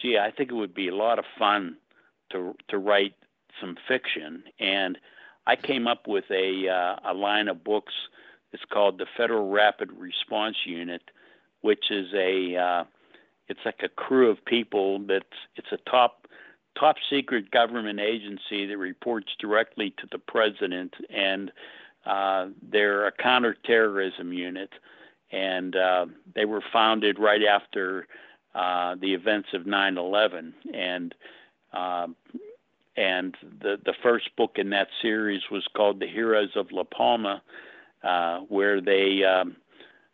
[0.00, 1.76] gee, I think it would be a lot of fun
[2.30, 3.14] to to write
[3.60, 4.98] some fiction, and
[5.46, 7.94] I came up with a uh, a line of books.
[8.52, 11.02] It's called the Federal Rapid Response Unit,
[11.62, 12.84] which is a uh,
[13.52, 15.24] it's like a crew of people that's
[15.56, 16.26] it's a top
[16.78, 21.52] top secret government agency that reports directly to the president and
[22.04, 24.70] uh, they're a counterterrorism unit.
[25.30, 28.06] And uh, they were founded right after
[28.54, 31.14] uh, the events of 9/11 and
[31.72, 32.08] uh,
[32.96, 37.42] and the the first book in that series was called The Heroes of La Palma,
[38.02, 39.56] uh, where they um,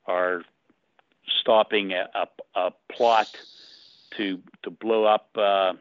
[0.06, 0.44] are
[1.40, 3.28] stopping a, a, a, plot
[4.16, 5.72] to to blow up uh,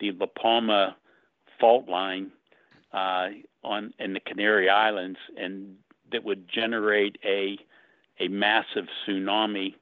[0.00, 0.96] the La Palma
[1.60, 2.30] fault line
[2.92, 3.28] uh,
[3.64, 5.76] on in the Canary Islands, and
[6.12, 7.58] that would generate a
[8.20, 9.74] a massive tsunami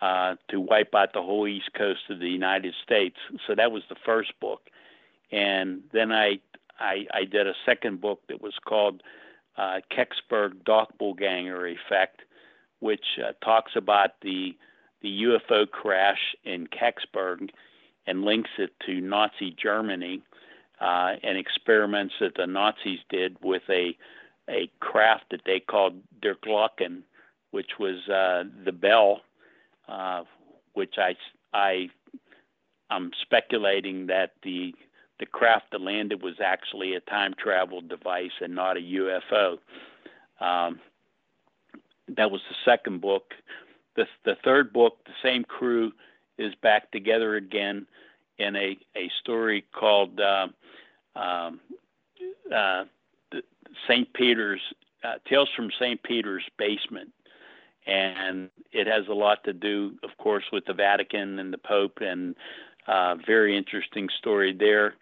[0.00, 3.16] uh, to wipe out the whole east coast of the United States.
[3.46, 4.70] So that was the first book,
[5.30, 6.40] and then I
[6.78, 9.02] I, I did a second book that was called
[9.56, 12.22] uh, Kecksburg Doppelganger Effect,
[12.84, 14.54] which uh, talks about the
[15.00, 17.48] the UFO crash in Kecksburg
[18.06, 20.22] and links it to Nazi Germany
[20.82, 23.96] uh, and experiments that the Nazis did with a
[24.50, 27.00] a craft that they called Der Glocken,
[27.52, 29.22] which was uh, the bell,
[29.88, 30.24] uh,
[30.74, 31.16] which I
[31.54, 31.88] I
[32.90, 34.74] I'm speculating that the
[35.20, 39.58] the craft that landed was actually a time travel device and not a UFO.
[40.38, 40.80] Um,
[42.08, 43.32] that was the second book.
[43.96, 45.92] The, the third book, the same crew
[46.38, 47.86] is back together again
[48.38, 50.48] in a, a story called uh,
[51.16, 51.60] um,
[52.54, 52.84] uh,
[53.88, 54.12] St.
[54.12, 54.60] Peter's
[55.04, 56.02] uh, Tales from St.
[56.02, 57.12] Peter's Basement.
[57.86, 61.98] And it has a lot to do, of course, with the Vatican and the Pope,
[62.00, 62.34] and
[62.86, 64.94] uh, very interesting story there.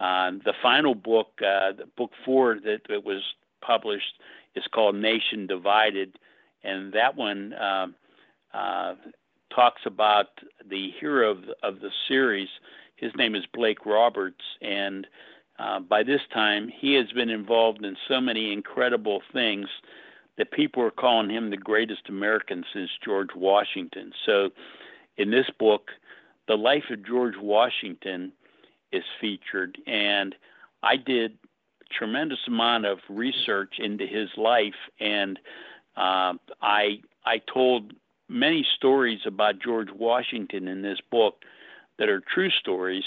[0.00, 3.22] Uh, the final book, uh, the book four that, that was
[3.60, 4.14] published,
[4.56, 6.18] is called Nation Divided,
[6.64, 7.86] and that one uh,
[8.52, 8.94] uh,
[9.54, 10.26] talks about
[10.68, 12.48] the hero of the, of the series.
[12.96, 15.06] His name is Blake Roberts, and
[15.58, 19.68] uh, by this time he has been involved in so many incredible things
[20.36, 24.12] that people are calling him the greatest American since George Washington.
[24.26, 24.50] So,
[25.16, 25.90] in this book,
[26.48, 28.32] the life of George Washington
[28.90, 30.34] is featured, and
[30.82, 31.38] I did
[31.80, 35.38] a tremendous amount of research into his life, and
[35.96, 37.92] uh, I I told
[38.28, 41.44] many stories about George Washington in this book
[41.98, 43.04] that are true stories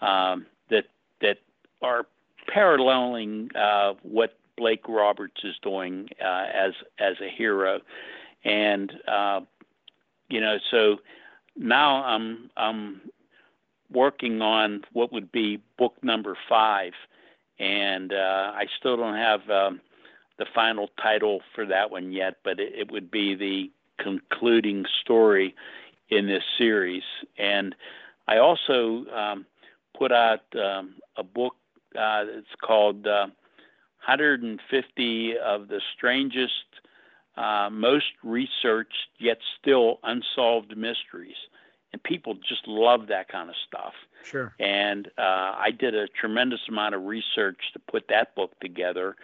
[0.00, 0.84] um, that
[1.20, 1.38] that
[1.82, 2.06] are
[2.46, 7.80] paralleling uh, what Blake Roberts is doing uh, as as a hero,
[8.44, 9.40] and uh,
[10.28, 10.96] you know so
[11.56, 13.00] now I'm I'm
[13.90, 16.92] working on what would be book number five,
[17.58, 19.80] and uh, I still don't have um,
[20.38, 23.70] the final title for that one yet, but it, it would be the
[24.02, 25.54] concluding story
[26.08, 27.02] in this series.
[27.36, 27.74] And
[28.26, 29.46] I also um,
[29.96, 31.54] put out um, a book
[31.98, 33.26] uh, that's called uh,
[34.06, 36.52] 150 of the Strangest,
[37.36, 41.36] uh, Most Researched, Yet Still Unsolved Mysteries.
[41.92, 43.94] And people just love that kind of stuff.
[44.24, 44.54] Sure.
[44.60, 49.16] And uh, I did a tremendous amount of research to put that book together.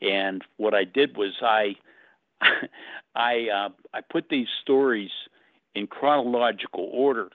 [0.00, 1.76] And what I did was I
[3.14, 5.10] I uh, I put these stories
[5.74, 7.28] in chronological order,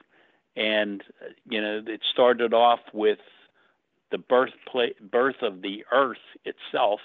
[0.56, 1.04] and
[1.50, 3.20] you know it started off with
[4.12, 4.54] the birth
[5.12, 7.00] birth of the Earth itself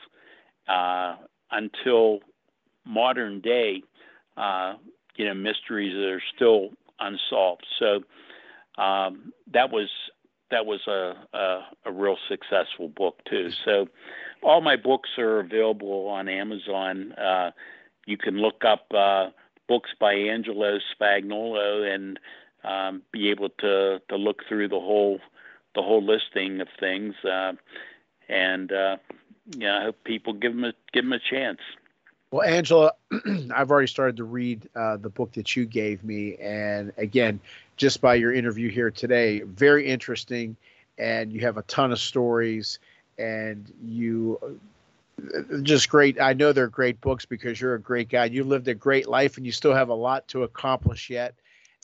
[0.69, 1.17] uh,
[1.51, 2.21] until
[2.85, 3.83] modern day.
[4.37, 4.75] Uh,
[5.19, 6.71] you know mysteries that are still
[7.01, 7.67] unsolved.
[7.79, 8.01] So
[8.83, 9.91] um, that was
[10.51, 13.51] that was a, a, a real successful book too.
[13.65, 13.89] So
[14.43, 17.13] all my books are available on Amazon.
[17.13, 17.51] Uh,
[18.07, 19.31] you can look up uh,
[19.69, 22.19] books by Angelo Spagnolo and
[22.65, 25.21] um, be able to to look through the whole
[25.75, 27.15] the whole listing of things.
[27.25, 27.53] Uh,
[28.29, 28.97] and uh,
[29.57, 31.61] yeah, I hope people give them a give them a chance.
[32.31, 32.91] Well, Angelo,
[33.55, 37.41] I've already started to read uh, the book that you gave me, and again,
[37.79, 40.55] just by your interview here today, very interesting,
[40.99, 42.81] and you have a ton of stories,
[43.19, 44.59] and you
[45.63, 46.21] just great.
[46.21, 48.27] I know they're great books because you're a great guy.
[48.27, 51.35] You lived a great life and you still have a lot to accomplish yet.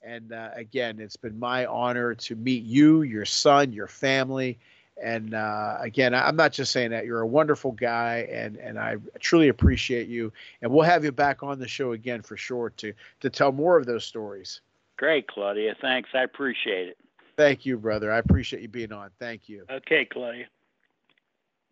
[0.04, 4.58] And uh, again, it's been my honor to meet you, your son, your family.
[5.02, 7.04] And uh, again, I'm not just saying that.
[7.04, 10.32] You're a wonderful guy, and, and I truly appreciate you.
[10.62, 13.76] And we'll have you back on the show again for sure to, to tell more
[13.76, 14.60] of those stories.
[14.96, 15.74] Great, Claudio.
[15.80, 16.10] Thanks.
[16.14, 16.98] I appreciate it.
[17.36, 18.12] Thank you, brother.
[18.12, 19.10] I appreciate you being on.
[19.18, 19.64] Thank you.
[19.68, 20.44] Okay, Claudio.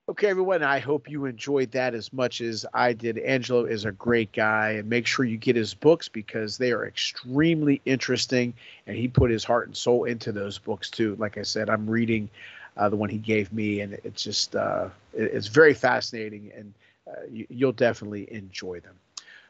[0.09, 3.19] Okay, everyone, I hope you enjoyed that as much as I did.
[3.19, 6.85] Angelo is a great guy, and make sure you get his books because they are
[6.85, 8.53] extremely interesting,
[8.89, 11.15] and he put his heart and soul into those books too.
[11.21, 12.29] Like I said, I'm reading
[12.77, 16.75] uh, the one he gave me, and it's just uh, it's very fascinating, and
[17.07, 18.97] uh, you, you'll definitely enjoy them.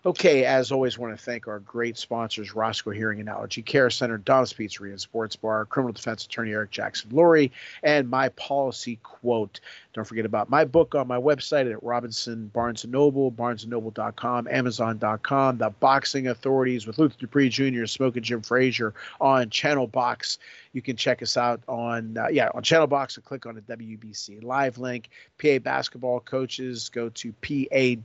[0.04, 4.18] Okay, as always, want to thank our great sponsors, Roscoe Hearing and Allergy Care Center,
[4.18, 7.52] Dom's Pizzeria and Sports Bar, Criminal Defense Attorney Eric Jackson Lurie,
[7.84, 9.60] and My Policy Quote.
[9.92, 15.58] Don't forget about my book on my website at Robinson Barnes & Noble, barnesandnoble.com, amazon.com,
[15.58, 20.38] The Boxing Authorities with Luther Dupree Jr., Smoking Jim Frazier on Channel Box.
[20.72, 23.60] You can check us out on, uh, yeah, on Channel Box and click on the
[23.60, 25.10] WBC live link.
[25.40, 28.02] PA basketball coaches go to pa-bca.org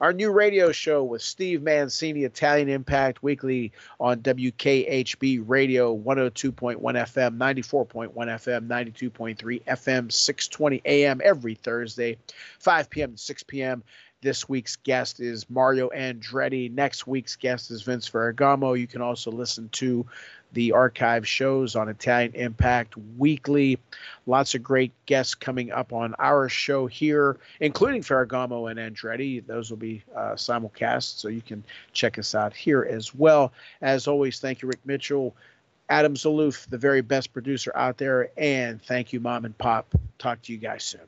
[0.00, 7.36] our new radio show with Steve Mancini, Italian Impact Weekly on WKHB Radio 102.1 FM,
[7.38, 12.18] 94.1 FM, 92.3 FM, 620 AM every Thursday,
[12.58, 13.12] 5 p.m.
[13.12, 13.82] to 6 p.m.
[14.22, 16.72] This week's guest is Mario Andretti.
[16.72, 18.78] Next week's guest is Vince Ferragamo.
[18.78, 20.06] You can also listen to
[20.52, 23.78] the archive shows on Italian Impact Weekly.
[24.26, 29.46] Lots of great guests coming up on our show here, including Ferragamo and Andretti.
[29.46, 31.62] Those will be uh, simulcast, so you can
[31.92, 33.52] check us out here as well.
[33.82, 35.34] As always, thank you, Rick Mitchell.
[35.88, 39.94] Adam Zaloof, the very best producer out there, and thank you, Mom and Pop.
[40.18, 41.02] Talk to you guys soon.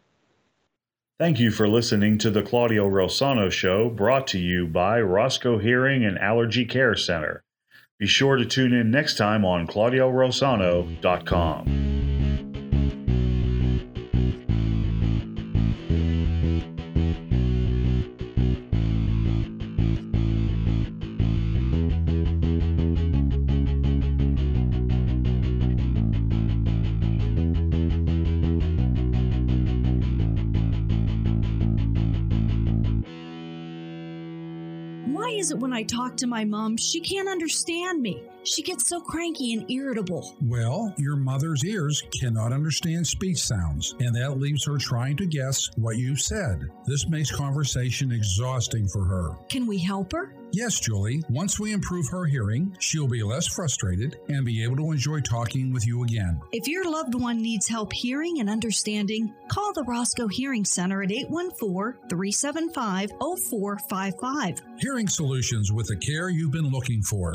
[1.18, 6.04] Thank you for listening to the Claudio Reilsono Show, brought to you by Roscoe Hearing
[6.04, 7.42] and Allergy Care Center.
[7.98, 12.07] Be sure to tune in next time on ClaudioReilsono.com.
[35.48, 38.22] is it when I talk to my mom, she can't understand me?
[38.44, 40.34] She gets so cranky and irritable.
[40.42, 45.68] Well, your mother's ears cannot understand speech sounds, and that leaves her trying to guess
[45.76, 46.68] what you said.
[46.86, 49.30] This makes conversation exhausting for her.
[49.48, 50.34] Can we help her?
[50.50, 51.22] Yes, Julie.
[51.28, 55.72] Once we improve her hearing, she'll be less frustrated and be able to enjoy talking
[55.72, 56.40] with you again.
[56.52, 61.12] If your loved one needs help hearing and understanding, call the Roscoe Hearing Center at
[61.12, 64.62] 814 375 0455.
[64.78, 67.34] Hearing solutions with the care you've been looking for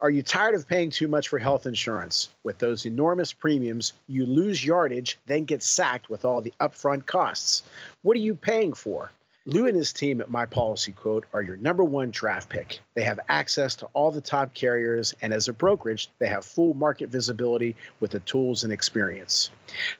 [0.00, 2.28] Are you tired of paying too much for health insurance?
[2.44, 7.64] With those enormous premiums, you lose yardage, then get sacked with all the upfront costs.
[8.02, 9.10] What are you paying for?
[9.48, 12.80] Lou and his team at My Policy Quote are your number one draft pick.
[12.92, 16.74] They have access to all the top carriers, and as a brokerage, they have full
[16.74, 19.48] market visibility with the tools and experience.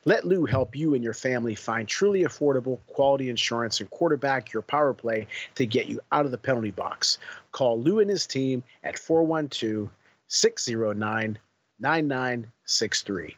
[0.04, 4.60] Let Lou help you and your family find truly affordable, quality insurance and quarterback your
[4.60, 7.16] power play to get you out of the penalty box.
[7.50, 9.88] Call Lou and his team at 412
[10.26, 11.38] 609
[11.80, 13.36] 9963.